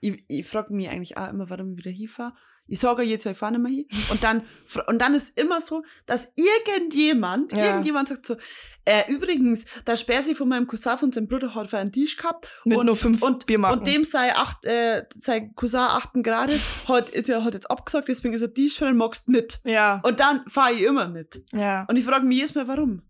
[0.01, 2.35] Ich, ich frage mich eigentlich auch immer, warum ich wieder hinfahre.
[2.69, 3.87] Ich sage ja jetzt, ich fahre nicht mehr hin.
[4.11, 4.43] Und dann,
[4.89, 7.65] und dann ist immer so, dass irgendjemand, Ja.
[7.67, 8.37] irgendjemand sagt so,
[8.85, 12.49] äh, übrigens, der Spersi von meinem Cousin von seinem Bruder hat für einen Tisch gehabt.
[12.65, 13.79] Mit und, nur fünf und, Biermarken.
[13.79, 18.35] und dem sei acht, äh, sein Cousin achten Grades hat, ist hat jetzt abgesagt, deswegen
[18.35, 19.61] ist er Tisch für den magst mit.
[19.65, 21.45] Ja, Und dann fahre ich immer mit.
[21.53, 21.85] ja.
[21.89, 23.03] Und ich frage mich jedes Mal, warum.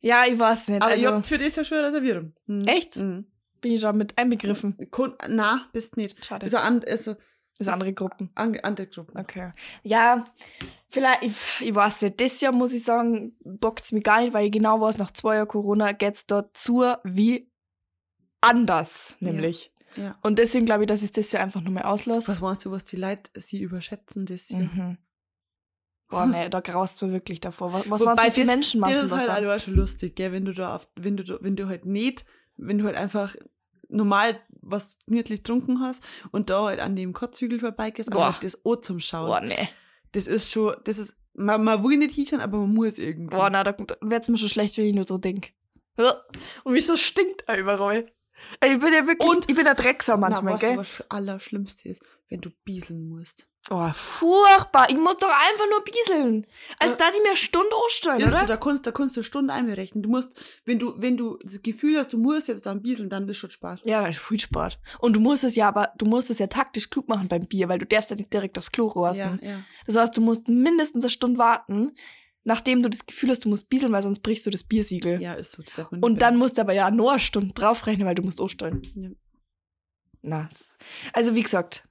[0.00, 0.82] Ja, ich weiß nicht.
[0.82, 2.32] Aber ich also, hab für das ja schon eine Reservierung.
[2.46, 2.62] Mhm.
[2.64, 2.96] Echt?
[2.96, 3.26] Mhm.
[3.60, 4.76] bin ich da mit einbegriffen.
[4.90, 6.24] Kon- Na, bist nicht.
[6.24, 6.44] Schade.
[6.46, 7.14] Also, an, also
[7.58, 8.30] Das ist andere Gruppen.
[8.34, 9.16] an, andere Gruppen.
[9.18, 9.52] Okay.
[9.84, 10.24] Ja,
[10.88, 14.32] vielleicht, ich, ich weiß nicht, das Jahr muss ich sagen, bockt es mir gar nicht,
[14.32, 17.48] weil ich genau weiß, nach zwei Jahren Corona geht es dort zu wie
[18.40, 19.72] anders, nämlich.
[19.96, 20.18] Ja.
[20.22, 22.28] Und deswegen glaube ich, dass ich das Jahr einfach nur mehr auslasse.
[22.28, 24.62] Was meinst du, was die Leute sie überschätzen das Jahr?
[24.62, 24.98] Mhm.
[26.12, 27.72] Boah, nee, da graust du wirklich davor.
[27.72, 30.30] Was, Wobei waren so viele das- Menschenmassen Das ist halt auch schon lustig, gell?
[30.32, 32.24] Wenn du da auf, wenn du wenn du halt nicht,
[32.56, 33.34] wenn du halt einfach
[33.88, 38.26] normal was gemütlich getrunken hast und da halt an dem Kotzhügel vorbeigehst, Boah.
[38.26, 39.26] aber das auch zum Schauen.
[39.28, 39.68] Boah, nee.
[40.12, 43.34] Das ist schon, das ist, man, man will nicht hinschauen, aber man muss irgendwie.
[43.34, 45.50] Boah, na, da, da wird es mir schon schlecht, wenn ich nur so denke.
[46.64, 48.06] Und wieso stinkt er überall?
[48.64, 50.76] Ich bin ja wirklich, Und- ich bin ein Drecksau manchmal, Na, gell?
[50.78, 53.46] was sch- Allerschlimmste ist, wenn du bieseln musst.
[53.70, 54.88] Oh, furchtbar.
[54.90, 56.46] Ich muss doch einfach nur bieseln.
[56.80, 58.46] Als Äh, da die mir eine Stunde ausstellen, Weißt du, oder?
[58.46, 60.02] da kannst, da kannst du eine Stunde einberechnen.
[60.02, 60.34] Du musst,
[60.64, 63.50] wenn du, wenn du das Gefühl hast, du musst jetzt dann bieseln, dann ist schon
[63.52, 63.80] Spaß.
[63.84, 64.80] Ja, das ist viel Sport.
[64.98, 67.68] Und du musst es ja, aber du musst es ja taktisch klug machen beim Bier,
[67.68, 69.38] weil du darfst ja nicht direkt aufs Klo rasen.
[69.42, 69.62] Ja, ja.
[69.86, 71.92] Das heißt, du musst mindestens eine Stunde warten,
[72.44, 75.20] nachdem du das Gefühl hast, du musst bieseln, weil sonst brichst du das Biersiegel.
[75.20, 75.62] Ja, ist so.
[75.62, 78.14] Das darf man nicht Und dann musst du aber ja nur eine Stunde draufrechnen, weil
[78.14, 78.82] du musst ausstellen.
[78.94, 79.10] Ja.
[80.22, 80.48] Na.
[81.12, 81.88] Also wie gesagt,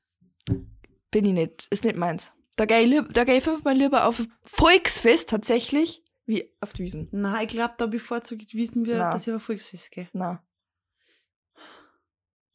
[1.12, 2.32] bin ich nicht, ist nicht meins.
[2.56, 7.08] Da gehe ich, da geh ich fünfmal lieber auf Volksfest tatsächlich, wie auf die Wiesen.
[7.12, 9.14] Na, ich glaube, da bevorzugt wissen wir, Na.
[9.14, 10.10] dass ich auf Volksfest gehe.
[10.14, 10.44] Na.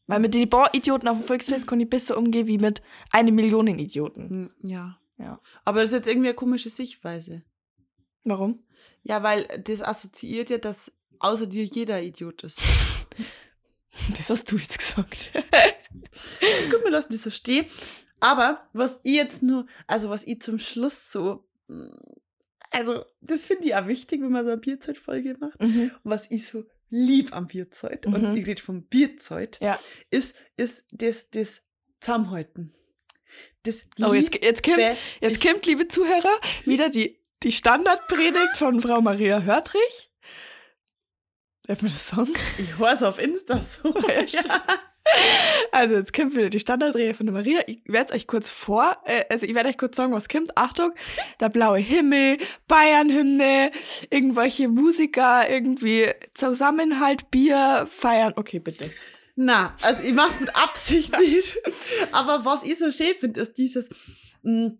[0.07, 2.81] Weil mit den paar Idioten auf dem Volksfest kann ich besser umgehen wie mit
[3.11, 4.29] eine Million Idioten.
[4.29, 4.99] Hm, Ja.
[5.19, 5.41] Ja.
[5.65, 7.43] Aber das ist jetzt irgendwie eine komische Sichtweise.
[8.27, 8.63] Warum?
[9.05, 12.61] Ja, weil das assoziiert ja, dass außer dir jeder Idiot ist.
[14.15, 15.31] Das hast du jetzt gesagt.
[16.71, 17.65] Gut, wir lassen das so stehen.
[18.21, 21.87] Aber was ich jetzt nur, also was ich zum Schluss so, mm,
[22.71, 25.59] also das finde ich auch wichtig, wenn man so eine Bierzeitfolge macht.
[25.63, 25.93] mhm.
[26.05, 28.15] Was ich so lieb am Bierzeit, Mhm.
[28.15, 29.81] und ich rede vom Bierzeit, Ja.
[30.11, 31.63] ist, ist das, das
[32.01, 32.75] Zusammenhalten.
[33.63, 34.79] Das Oh, jetzt, jetzt, kommt,
[35.23, 40.11] jetzt kommt, liebe Zuhörer, wieder die, die Standardpredigt von Frau Maria Hörtrich.
[41.67, 42.33] Darf man das sagen?
[42.59, 43.93] Ich höre es auf Insta so.
[44.09, 44.63] Ja.
[45.71, 47.61] Also, jetzt kommt wieder die Standardrede von der Maria.
[47.69, 50.57] Ich werde es euch kurz vor, äh, also ich werde euch kurz sagen, was kommt.
[50.57, 50.93] Achtung,
[51.39, 53.71] der blaue Himmel, Bayern-Hymne,
[54.11, 58.33] irgendwelche Musiker, irgendwie Zusammenhalt, Bier, feiern.
[58.35, 58.91] Okay, bitte.
[59.37, 61.57] Na, also ich mach's mit Absicht nicht.
[62.11, 63.91] Aber was ich so schön finde, ist dieses,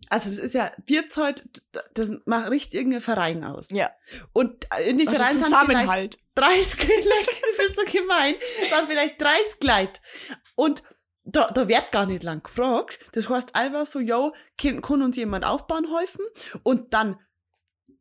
[0.09, 1.43] also das ist ja Bierzeit,
[1.93, 3.67] das macht richtig irgendein Verein aus.
[3.69, 3.91] Ja.
[4.31, 6.19] Und in den Also Vereinen sind vielleicht Zusammenhalt.
[6.35, 8.35] 30 Leute, du bist so gemein,
[8.69, 9.99] sind vielleicht 30 Leute.
[10.55, 10.83] Und
[11.25, 12.99] da, da wird gar nicht lang gefragt.
[13.11, 16.23] Das heißt einfach so, yo, kann, kann uns jemand aufbauen helfen?
[16.63, 17.19] Und dann,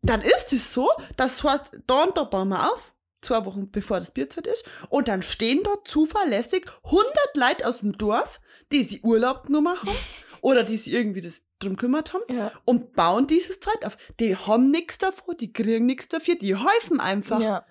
[0.03, 3.99] dann ist es so, das heißt, da und da bauen wir auf, zwei Wochen bevor
[3.99, 8.41] das Bierzeit ist, und dann stehen da zuverlässig 100 Leute aus dem Dorf,
[8.71, 9.99] die sie Urlaub genommen haben
[10.41, 12.53] oder die sich irgendwie das drum kümmert haben Ja.
[12.65, 13.97] und bauen dieses Zeit auf.
[14.21, 17.41] Die haben nichts davor, die kriegen nichts dafür, die helfen einfach.
[17.41, 17.65] ja.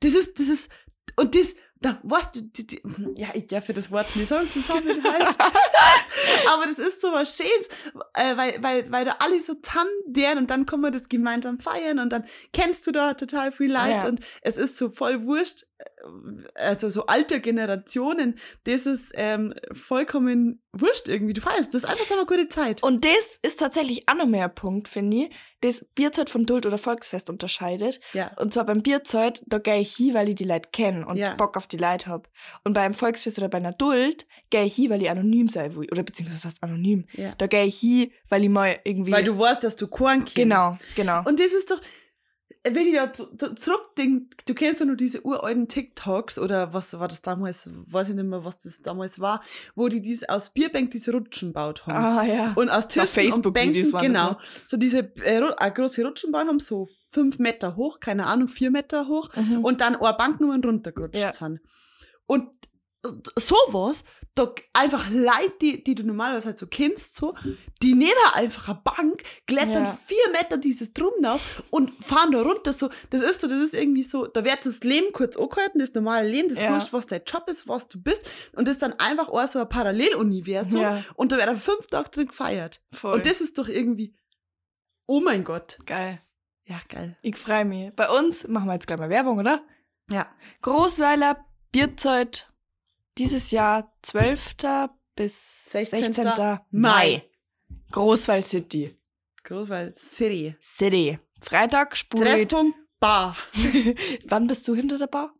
[0.00, 0.70] Das ist, das ist,
[1.16, 2.82] und das da, weißt du, die, die,
[3.16, 5.36] ja, ich darf ja das Wort nicht sagen, Zusammenhalt.
[6.52, 7.68] Aber das ist so was Schönes,
[8.14, 12.00] äh, weil, weil, weil da alle so zusammen und dann kommen wir das gemeinsam feiern
[12.00, 14.08] und dann kennst du da total viel Leid Ja.
[14.08, 15.84] und es ist so voll wurscht, äh,
[16.56, 21.32] also so alte Generationen, das ist ähm, vollkommen wurscht irgendwie.
[21.32, 22.82] Du feierst, das ist einfach eine gute Zeit.
[22.82, 26.66] Und das ist tatsächlich auch noch mehr ein Punkt, finde ich, das Bierzeit von Duld
[26.66, 28.00] oder Volksfest unterscheidet.
[28.12, 28.30] ja.
[28.36, 31.34] Und zwar beim Bierzeit, da gehe ich hin, weil ich die Leute kenne und Ja.
[31.34, 32.28] Bock auf die Leute hab.
[32.64, 35.88] Und beim Volksfest oder bei einer Duld gehe ich hin, weil ich anonym sein will.
[35.90, 37.06] Oder beziehungsweise das heißt anonym.
[37.14, 37.32] ja.
[37.38, 39.12] Da gehe ich hin, weil ich mal irgendwie.
[39.12, 40.34] Weil du weißt, dass du Korn kennst.
[40.36, 41.22] Genau, genau.
[41.24, 41.80] Und das ist doch,
[42.64, 43.12] wenn ich da
[43.54, 48.14] zurückdenke, du kennst ja nur diese uralten TikToks oder was war das damals, weiß ich
[48.14, 49.42] nicht mehr, was das damals war,
[49.74, 51.96] wo die dies aus Bierbänk diese Rutschen baut haben.
[52.04, 52.52] ah, ja.
[52.56, 54.38] Und aus Tischen und Facebook-Videos Bänken, waren das, genau, ne?
[54.66, 58.70] so diese äh, eine große Rutschen bauen haben, so fünf Meter hoch, keine Ahnung, vier
[58.70, 59.64] Meter hoch Mhm.
[59.64, 61.32] und dann eine Banknummern runtergerutscht Ja.
[61.32, 61.60] sind.
[62.26, 62.50] Und
[63.38, 64.04] sowas,
[64.38, 67.34] da einfach Leute, die, die du normalerweise halt so kennst, so,
[67.82, 69.98] die nehmen einfach eine Bank, klettern Ja.
[70.06, 72.72] vier Meter dieses Drum auf und fahren da runter.
[72.72, 75.78] So, das ist so, das ist irgendwie so, da wird so das Leben kurz angehalten,
[75.80, 76.72] das normale Leben, das Ja.
[76.72, 78.28] wurscht, was dein Job ist, was du bist.
[78.54, 80.80] Und das ist dann einfach auch so ein Paralleluniversum.
[80.80, 81.04] Ja.
[81.14, 82.80] Und da wird dann fünf Tage drin gefeiert.
[82.92, 83.14] Voll.
[83.14, 84.14] Und das ist doch irgendwie,
[85.06, 85.78] oh mein Gott.
[85.86, 86.20] geil.
[86.64, 87.16] Ja, geil.
[87.22, 87.94] Ich freue mich.
[87.96, 89.62] Bei uns machen wir jetzt gleich mal Werbung, oder?
[90.10, 90.26] Ja.
[90.60, 92.52] Großweiler Bierzeit
[93.18, 94.54] dieses Jahr 12.
[95.16, 96.12] bis 16.
[96.14, 96.58] 16.
[96.70, 97.22] Mai.
[97.92, 98.96] Großwald City.
[99.44, 100.54] Großwald City.
[100.60, 101.18] City.
[101.40, 102.24] Freitag spult.
[102.26, 103.36] Treffpunkt Bar.
[104.26, 105.32] Wann bist du hinter der Bar?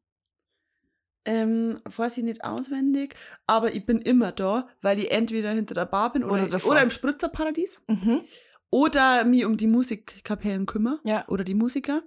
[1.24, 3.14] Ähm, weiß ich nicht auswendig,
[3.46, 6.82] aber ich bin immer da, weil ich entweder hinter der Bar bin oder, Oder oder,
[6.82, 8.22] im Spritzerparadies Mhm.
[8.70, 11.26] oder mich um die Musikkapellen kümmere Ja.
[11.28, 12.02] oder die Musiker.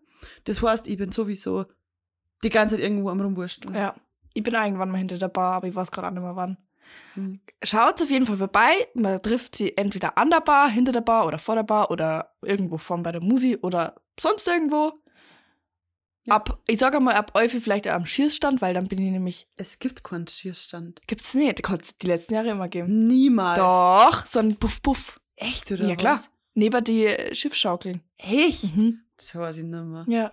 [0.45, 1.65] Das heißt, ich bin sowieso
[2.43, 3.75] die ganze Zeit irgendwo am Rumwurschteln.
[3.75, 3.95] Ja.
[4.33, 6.57] Ich bin irgendwann mal hinter der Bar, aber ich weiß gerade auch nicht mehr wann.
[7.15, 7.39] Mhm.
[7.63, 8.71] Schaut auf jeden Fall vorbei.
[8.95, 12.33] Man trifft sie entweder an der Bar, hinter der Bar oder vor der Bar oder
[12.41, 14.93] irgendwo vorn bei der Musi oder sonst irgendwo.
[16.23, 16.35] Ja.
[16.35, 19.47] Ab, ich sage mal, ab Eufel vielleicht am Schießstand, weil dann bin ich nämlich.
[19.57, 21.01] Es gibt keinen Schierstand.
[21.07, 21.63] Gibt's nicht.
[21.63, 23.07] Kann es die letzten Jahre immer geben.
[23.07, 23.57] Niemals.
[23.57, 25.19] Doch, so ein Puff-Puff.
[25.35, 26.15] Echt, oder Ja, klar.
[26.15, 26.29] was?
[26.53, 28.01] Neben die äh, Schiffschaukeln.
[28.17, 28.75] Echt?
[28.75, 28.99] Mhm.
[29.17, 30.05] Das weiß ich nicht mehr.
[30.07, 30.31] Ja.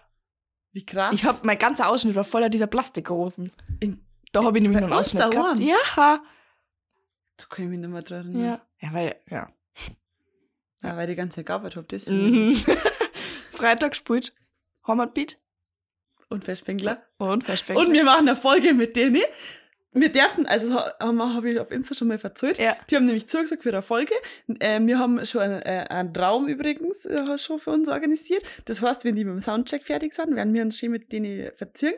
[0.78, 1.12] Wie krass.
[1.12, 3.50] Ich hab, mein ganzer Ausschnitt war voller dieser Plastikrosen.
[3.80, 4.00] In-
[4.30, 5.58] Da habe ich nämlich noch einen Ausschnitt gehabt.
[5.58, 5.74] Ja.
[5.96, 8.44] Da kann ich mich nicht mehr dran erinnern.
[8.44, 8.62] Ja.
[8.88, 9.48] Ja, weil, ja.
[10.84, 12.50] Ja, weil die ganze Zeit gearbeitet habe, deswegen.
[12.50, 12.56] Mhm.
[13.50, 14.32] Freitag spielt
[14.86, 15.36] Heimatbeat
[16.28, 17.02] Und Festspengler.
[17.16, 17.84] und Verspeckler.
[17.84, 19.22] Und wir machen eine Folge mit denen.
[20.00, 22.76] Wir dürfen, also habe hab ich auf Insta schon mal verzählt, Ja.
[22.90, 24.14] die haben nämlich zugesagt für eine Folge.
[24.60, 28.42] Äh, wir haben schon einen, äh, einen Raum übrigens äh, schon für uns organisiert.
[28.66, 31.50] Das heißt, wenn die mit dem Soundcheck fertig sind, werden wir uns schön mit denen
[31.56, 31.94] verziehen.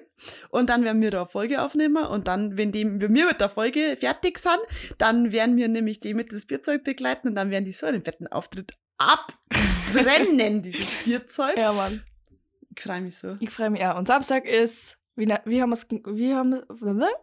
[0.51, 2.05] Und dann werden wir da eine Folge aufnehmen.
[2.05, 4.61] Und dann, wenn, die, wenn wir mit der Folge fertig sind,
[4.99, 8.03] dann werden wir nämlich die mit das Bierzeug begleiten und dann werden die so einen
[8.03, 11.57] fetten Auftritt abbrennen, dieses Bierzeug.
[11.57, 12.03] Ja, Mann.
[12.77, 13.37] Ich freue mich so.
[13.41, 13.99] Ich freue mich auch.
[13.99, 16.67] Und Samstag ist, wie, na- wie haben wir es, wie haben wir,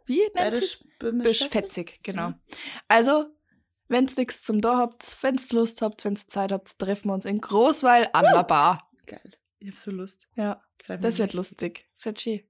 [0.05, 0.79] wie nennt?
[0.99, 2.29] Böhmisch Fetzig, genau.
[2.29, 2.39] Ja.
[2.87, 3.25] Also,
[3.89, 7.41] wenn's nichts zum da habt, wenn's Lust habt, wenn's Zeit habt, treffen wir uns in
[7.41, 8.89] Großweil an der Bar.
[9.05, 9.33] Geil.
[9.59, 10.27] Ich hab so Lust.
[10.35, 11.33] Ja, das wird richtig.
[11.33, 11.85] lustig.
[11.95, 12.41] Das wird schön.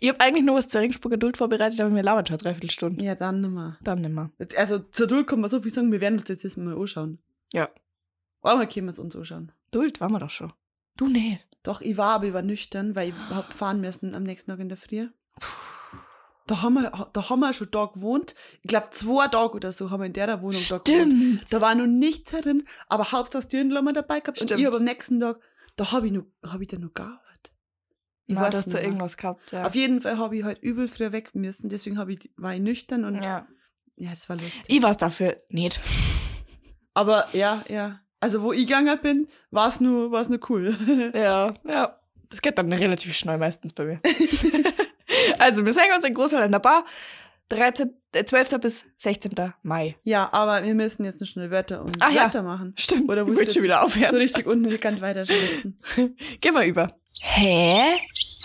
[0.00, 3.00] Ich habe eigentlich nur was zur Ringsburger Geduld vorbereitet, aber mir labert schon dreiviertel Stunden.
[3.00, 3.78] Ja, dann nimmer.
[3.82, 4.30] Dann nimmer.
[4.56, 7.18] Also zur Duld kann man so viel sagen, wir werden uns das jetzt mal anschauen.
[7.52, 7.68] Ja.
[8.42, 9.52] Einmal können wir es uns anschauen.
[9.70, 10.52] Duld waren wir doch schon.
[10.96, 11.46] Du nicht.
[11.62, 14.60] Doch, ich war aber ich war nüchtern, weil ich hab fahren müssen am nächsten Tag
[14.60, 15.08] in der Früh.
[16.46, 18.36] Da haben wir, da haben wir schon da gewohnt.
[18.62, 20.88] Ich glaube, zwei Tage oder so haben wir in der Wohnung da gewohnt.
[20.88, 21.52] Stimmt.
[21.52, 24.40] Da war noch nichts drin, aber Hauptsache das Dirndl dabei gehabt.
[24.40, 24.60] Und Stimmt.
[24.60, 25.40] ich habe am nächsten Tag,
[25.74, 27.52] da habe ich noch, hab ich da noch gearbeitet.
[28.26, 28.88] Ich Na, weiß du hast nicht da mehr.
[28.88, 29.66] irgendwas gehabt, ja.
[29.66, 32.60] Auf jeden Fall habe ich halt übel früher weg müssen, deswegen hab ich, war ich
[32.60, 33.46] nüchtern und ja,
[33.96, 34.10] ja.
[34.10, 34.64] das war lustig.
[34.68, 35.80] Ich war's dafür nicht.
[36.94, 38.00] Aber ja, ja.
[38.20, 40.76] Also wo ich gegangen bin, war es nur, war's nur cool.
[41.14, 41.98] Ja, ja.
[42.28, 44.00] Das geht dann relativ schnell meistens bei mir.
[45.38, 46.84] also, wir sehen uns in Großteil in der Bar.
[47.50, 48.58] 13, äh, 12.
[48.60, 49.32] bis 16.
[49.62, 49.94] Mai.
[50.02, 52.22] ja, aber wir müssen jetzt noch schnell Wörter und Ach ja.
[52.22, 52.74] Wörter machen.
[52.76, 53.08] Stimmt.
[53.08, 54.16] Oder ich willst du schon wieder So aufhören.
[54.16, 55.78] richtig unelegant weiterschwitzen.
[56.40, 56.98] Gehen wir über.
[57.22, 57.84] Hä?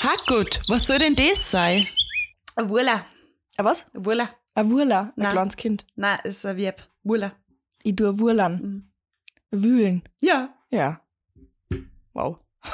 [0.03, 1.87] Ha gut, was soll denn das sein?
[2.55, 3.03] Wurla.
[3.57, 3.85] A was?
[3.93, 4.29] Wurla.
[4.53, 5.87] A Wurla, ein kleines Kind.
[5.95, 6.87] Nein, ist ein Verb.
[7.03, 7.31] Wurla.
[7.83, 8.53] Ich tue Wurlern.
[8.61, 8.90] Mhm.
[9.51, 10.03] Wühlen.
[10.21, 10.57] Ja.
[10.69, 11.05] Ja.
[12.13, 12.39] Wow.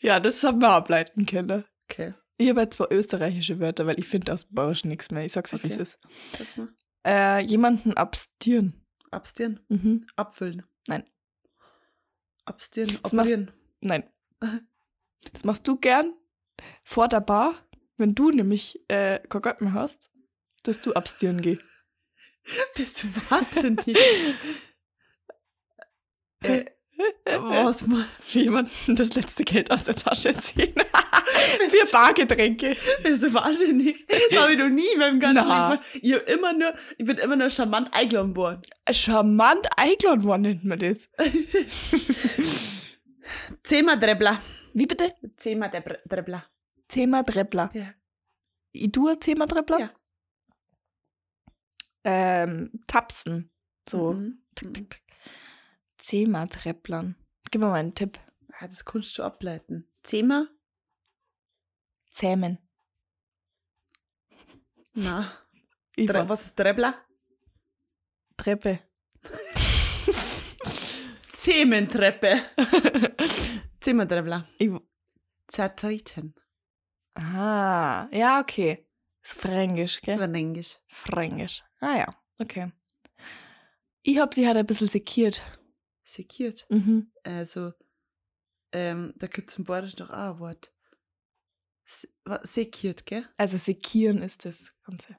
[0.00, 1.64] ja, das haben wir ableiten können.
[1.90, 2.14] Okay.
[2.38, 5.24] Ich habe jetzt zwei österreichische Wörter, weil ich finde aus dem Bayerischen nichts mehr.
[5.24, 5.82] Ich sag's euch, wie es Okay.
[5.82, 5.98] ist.
[6.38, 6.68] Sag mal.
[7.06, 8.84] Äh, jemanden abstieren.
[9.10, 9.60] Abstieren.
[9.68, 10.06] Mhm.
[10.16, 10.62] Abfüllen.
[10.86, 11.04] Nein.
[12.44, 12.98] Abstieren.
[13.02, 13.36] Das machst-.
[13.80, 14.04] Nein.
[15.32, 16.14] Das machst du gern,
[16.84, 17.54] vor der Bar,
[17.96, 20.12] wenn du nämlich äh, kein Geld mehr hast,
[20.62, 21.58] dass du abstieren geh.
[22.76, 23.96] Bist du wahnsinnig?
[26.42, 26.64] äh,
[27.38, 28.06] was mal?
[28.28, 30.74] Jemanden das letzte Geld aus der Tasche ziehen.
[31.70, 32.76] Für Bargetränke.
[33.02, 34.06] Bist du wahnsinnig?
[34.08, 35.72] Das habe ich noch nie in meinem ganzen Na.
[35.72, 35.84] Leben.
[36.02, 38.62] Ich, hab immer nur, ich bin immer nur charmant eingeladen worden.
[38.90, 41.08] Charmant eingeladen worden nennt man das.
[43.64, 44.40] Zehnmal Treppler.
[44.72, 45.12] Wie bitte?
[45.22, 46.44] Debr- Treppler.
[46.88, 47.70] Thema Treppler.
[47.74, 47.94] Ja.
[48.72, 49.80] Ich tue Thema Treppler?
[49.80, 49.90] Ja.
[52.08, 53.50] Ähm, Tapsen.
[53.88, 54.12] So.
[54.12, 54.38] Mhm.
[54.54, 55.02] Tick, tick, tick.
[55.98, 57.16] Thema Trepplern.
[57.50, 58.16] Gib mir mal einen Tipp.
[58.52, 59.90] Ah, das kannst du ableiten.
[60.04, 60.48] Zehnmal?
[62.12, 62.58] Zähmen.
[64.94, 65.32] Na.
[65.96, 66.94] Tre was ist Treppler?
[68.36, 68.78] Treppe.
[71.28, 72.40] Zementreppe.
[73.80, 74.48] Zehnmal Treppler.
[74.58, 74.70] Ich,
[75.48, 76.34] Zertreten.
[77.14, 78.86] ah, ja, okay.
[79.22, 80.22] Ist fränkisch, gell?
[80.22, 80.78] Englisch.
[80.86, 81.65] Fränkisch.
[81.80, 82.06] Ah ja,
[82.40, 82.72] okay.
[84.02, 85.42] Ich hab die halt ein bisschen sekiert.
[86.04, 86.66] Sekiert.
[86.70, 87.10] Mhm.
[87.24, 87.72] Also,
[88.72, 90.72] ähm, da gibt es im Bayerischen doch auch ein Wort.
[91.84, 92.08] Se-
[92.42, 93.24] Sekiert, gell?
[93.36, 95.16] Also sekieren ist das Ganze.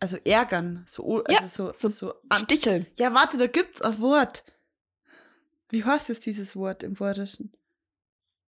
[0.00, 0.84] Also ärgern.
[0.88, 2.86] So, Ja, also so, so so, Sticheln.
[2.96, 4.44] Ja, warte, da gibt's ein Wort.
[5.68, 7.52] Wie heißt es dieses Wort im Bayerischen?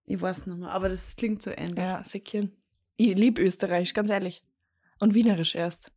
[0.05, 1.79] Ich weiß nicht mehr, aber das klingt so ähnlich.
[1.79, 2.57] Ja, sekieren.
[2.97, 4.45] Ich lieb Österreich, ganz ehrlich.
[4.99, 5.93] Und Wienerisch erst.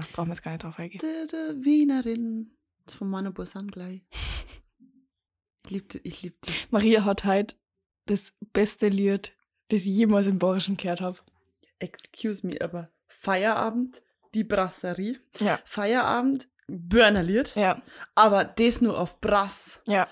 [0.00, 1.00] Ah, brauchen wir jetzt gar nicht drauf eingehen.
[1.02, 2.50] Die, die Wienerin.
[2.88, 4.02] Von meiner Busan gleich.
[5.64, 6.00] Ich lieb die.
[6.02, 6.52] Ich lieb die.
[6.70, 7.56] Maria hat halt
[8.06, 9.32] das beste Lied,
[9.68, 11.18] das ich jemals im Bayerischen gehört habe.
[11.78, 14.02] Excuse me, aber Feierabend,
[14.34, 15.20] die Brasserie.
[15.38, 15.58] Ja.
[15.64, 17.54] Feierabend, Börnerlied.
[17.54, 17.82] Ja,
[18.14, 19.80] Aber das nur auf Brass.
[19.86, 20.08] ja.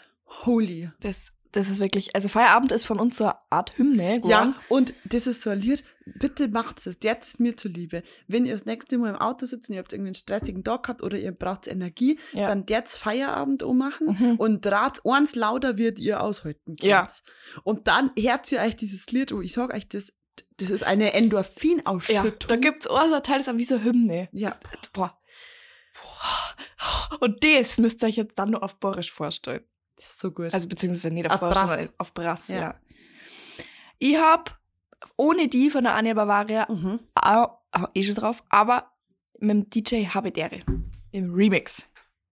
[0.46, 0.88] Holy.
[1.00, 4.30] Das, das ist wirklich, also Feierabend ist von uns so eine Art Hymne geworden.
[4.30, 5.82] Ja, und das ist so ein Lied.
[6.18, 6.98] Bitte macht es.
[7.02, 8.02] Jetzt ist mir zuliebe.
[8.26, 10.82] Wenn ihr das nächste Mal im Auto sitzt und ihr habt irgendwie einen stressigen Tag
[10.84, 12.48] gehabt oder ihr braucht Energie, Ja.
[12.48, 14.36] dann jetzt Feierabend ummachen Mhm.
[14.36, 16.74] und Draht eins lauter wird ihr aushalten.
[16.80, 17.00] Ja.
[17.00, 17.22] könnt's.
[17.64, 20.12] Und dann hört ihr euch dieses Lied und ich sag euch, das,
[20.56, 22.48] das ist eine Ja, Endorphinausschüttung.
[22.48, 24.28] da gibt's auch so ein Teil, das ist wie so eine Hymne.
[24.32, 24.58] Ja.
[24.92, 25.16] Boah.
[27.20, 29.64] Und das müsst ihr euch jetzt dann nur auf Borisch vorstellen.
[29.96, 30.54] Das ist so gut.
[30.54, 31.88] Also beziehungsweise nicht auf, Auf Borisch, Brass.
[31.98, 32.56] auf Brass, ja.
[32.60, 32.80] Ja.
[33.98, 34.59] Ich hab
[35.16, 37.00] ohne die von der Anja Bavaria mhm.
[37.14, 38.92] auch, auch eh schon drauf, aber
[39.38, 40.60] mit dem DJ Habe Dere
[41.12, 41.86] im Remix.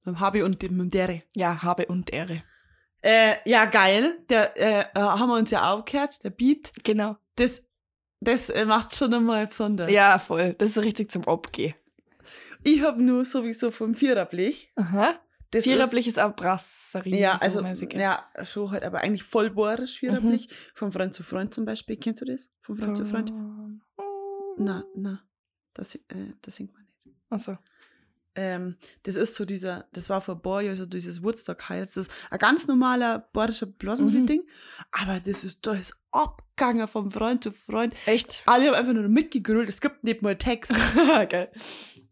[0.04, 1.22] Mit dem Habi und dem Dere.
[1.34, 2.42] Ja, Habe und Ehre.
[3.02, 4.18] Äh, ja, geil.
[4.28, 6.72] Der äh, äh, haben wir uns ja auch gehört, der Beat.
[6.82, 7.16] Genau.
[7.36, 7.62] Das,
[8.20, 9.90] das äh, macht schon einmal besonders.
[9.90, 10.54] Ja, voll.
[10.54, 11.74] Das ist richtig zum Abgehen.
[12.64, 14.72] Ich habe nur sowieso vom Viererblech.
[14.74, 15.14] Aha.
[15.50, 17.18] Das Viererblech ist auch Brasserie.
[17.18, 20.48] Ja, so also, mäßig, ja, schon halt, aber eigentlich voll bohrisch Viererblech.
[20.74, 21.96] Von Freund zu Freund zum Beispiel.
[21.96, 22.50] Kennst du das?
[22.60, 23.32] Von Freund zu Freund?
[24.58, 25.22] Na, na.
[25.72, 26.00] Das, äh,
[26.42, 27.16] das singt man nicht.
[27.30, 27.56] Achso.
[28.34, 31.88] Ähm, das ist so dieser, das war vor Jahren so dieses Woodstock-Highlight.
[31.88, 34.46] Das ist ein ganz normaler bohrischer Blasmusik-Ding.
[34.92, 37.94] Aber das ist, da ist abgegangen von Freund zu Freund.
[38.06, 38.42] Echt?
[38.46, 39.68] Alle haben einfach nur mitgegrölt.
[39.68, 40.72] Es gibt nicht mal Text.
[41.30, 41.50] Geil.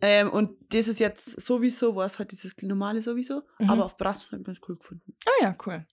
[0.00, 3.42] Ähm, und das ist jetzt sowieso, war es halt dieses normale sowieso.
[3.58, 3.70] Mhm.
[3.70, 5.14] Aber auf Brass habe ich ganz cool gefunden.
[5.26, 5.86] Ah ja, cool.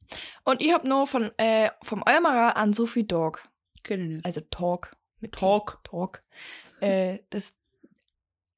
[0.43, 3.43] Und ich hab noch von, äh, vom Almara an Sophie Dog,
[3.83, 4.25] Kenn ich nicht.
[4.25, 4.95] also Talk.
[5.19, 5.39] Mit T.
[5.39, 5.79] Talk.
[5.83, 6.21] Talk.
[6.81, 7.53] Äh, das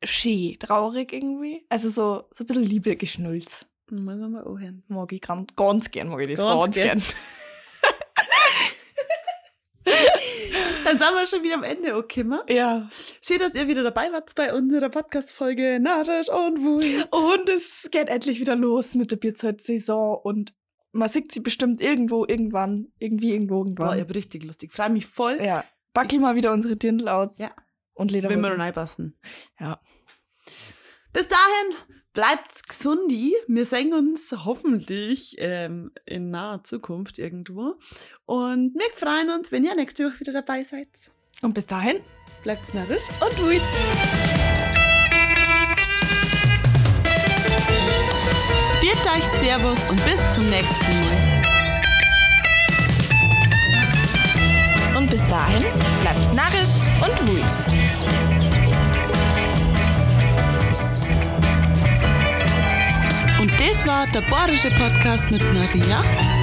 [0.03, 1.65] schön, traurig irgendwie.
[1.69, 3.67] Also so, so ein bisschen Liebe geschnulzt.
[3.91, 4.83] Muss man mal anhören.
[4.87, 6.97] Mag ich ganz, ganz gern, mag ich das Ganz ganz, gern.
[6.99, 7.07] gern.
[10.85, 12.41] Dann sind wir schon wieder am Ende angekommen.
[12.47, 12.87] Ja.
[13.19, 17.07] Schön, dass ihr wieder dabei wart bei unserer Podcast-Folge Narrisch und Wut.
[17.09, 20.53] Und es geht endlich wieder los mit der Bierzeit-Saison und
[20.91, 23.97] man sieht sie bestimmt irgendwo, irgendwann, irgendwie, irgendwo, Boah, irgendwann.
[23.97, 24.73] ich hab richtig lustig.
[24.73, 25.65] Freue mich voll, ja.
[25.93, 27.39] Backel mal wieder unsere Dirndl aus.
[27.39, 27.51] Ja.
[27.95, 28.61] Und wenn wir Lederhosen.
[28.61, 29.19] reinpassen.
[29.59, 29.81] Ja.
[31.13, 31.75] Bis dahin,
[32.15, 33.35] bleibt gesundi.
[33.47, 37.75] Wir sehen uns hoffentlich ähm, in naher Zukunft irgendwo.
[38.25, 40.87] Und wir freuen uns, wenn ihr nächste Woche wieder dabei seid.
[41.43, 41.97] Und bis dahin
[42.41, 43.03] Bleibt narrisch.
[43.19, 43.61] und Wut.
[48.81, 51.35] Viert euch Servus und bis zum nächsten Mal.
[54.97, 55.63] Und bis dahin
[56.01, 57.84] bleibt's narrisch und wut.
[63.67, 66.34] Das war der Bayerische Podcast mit Maria.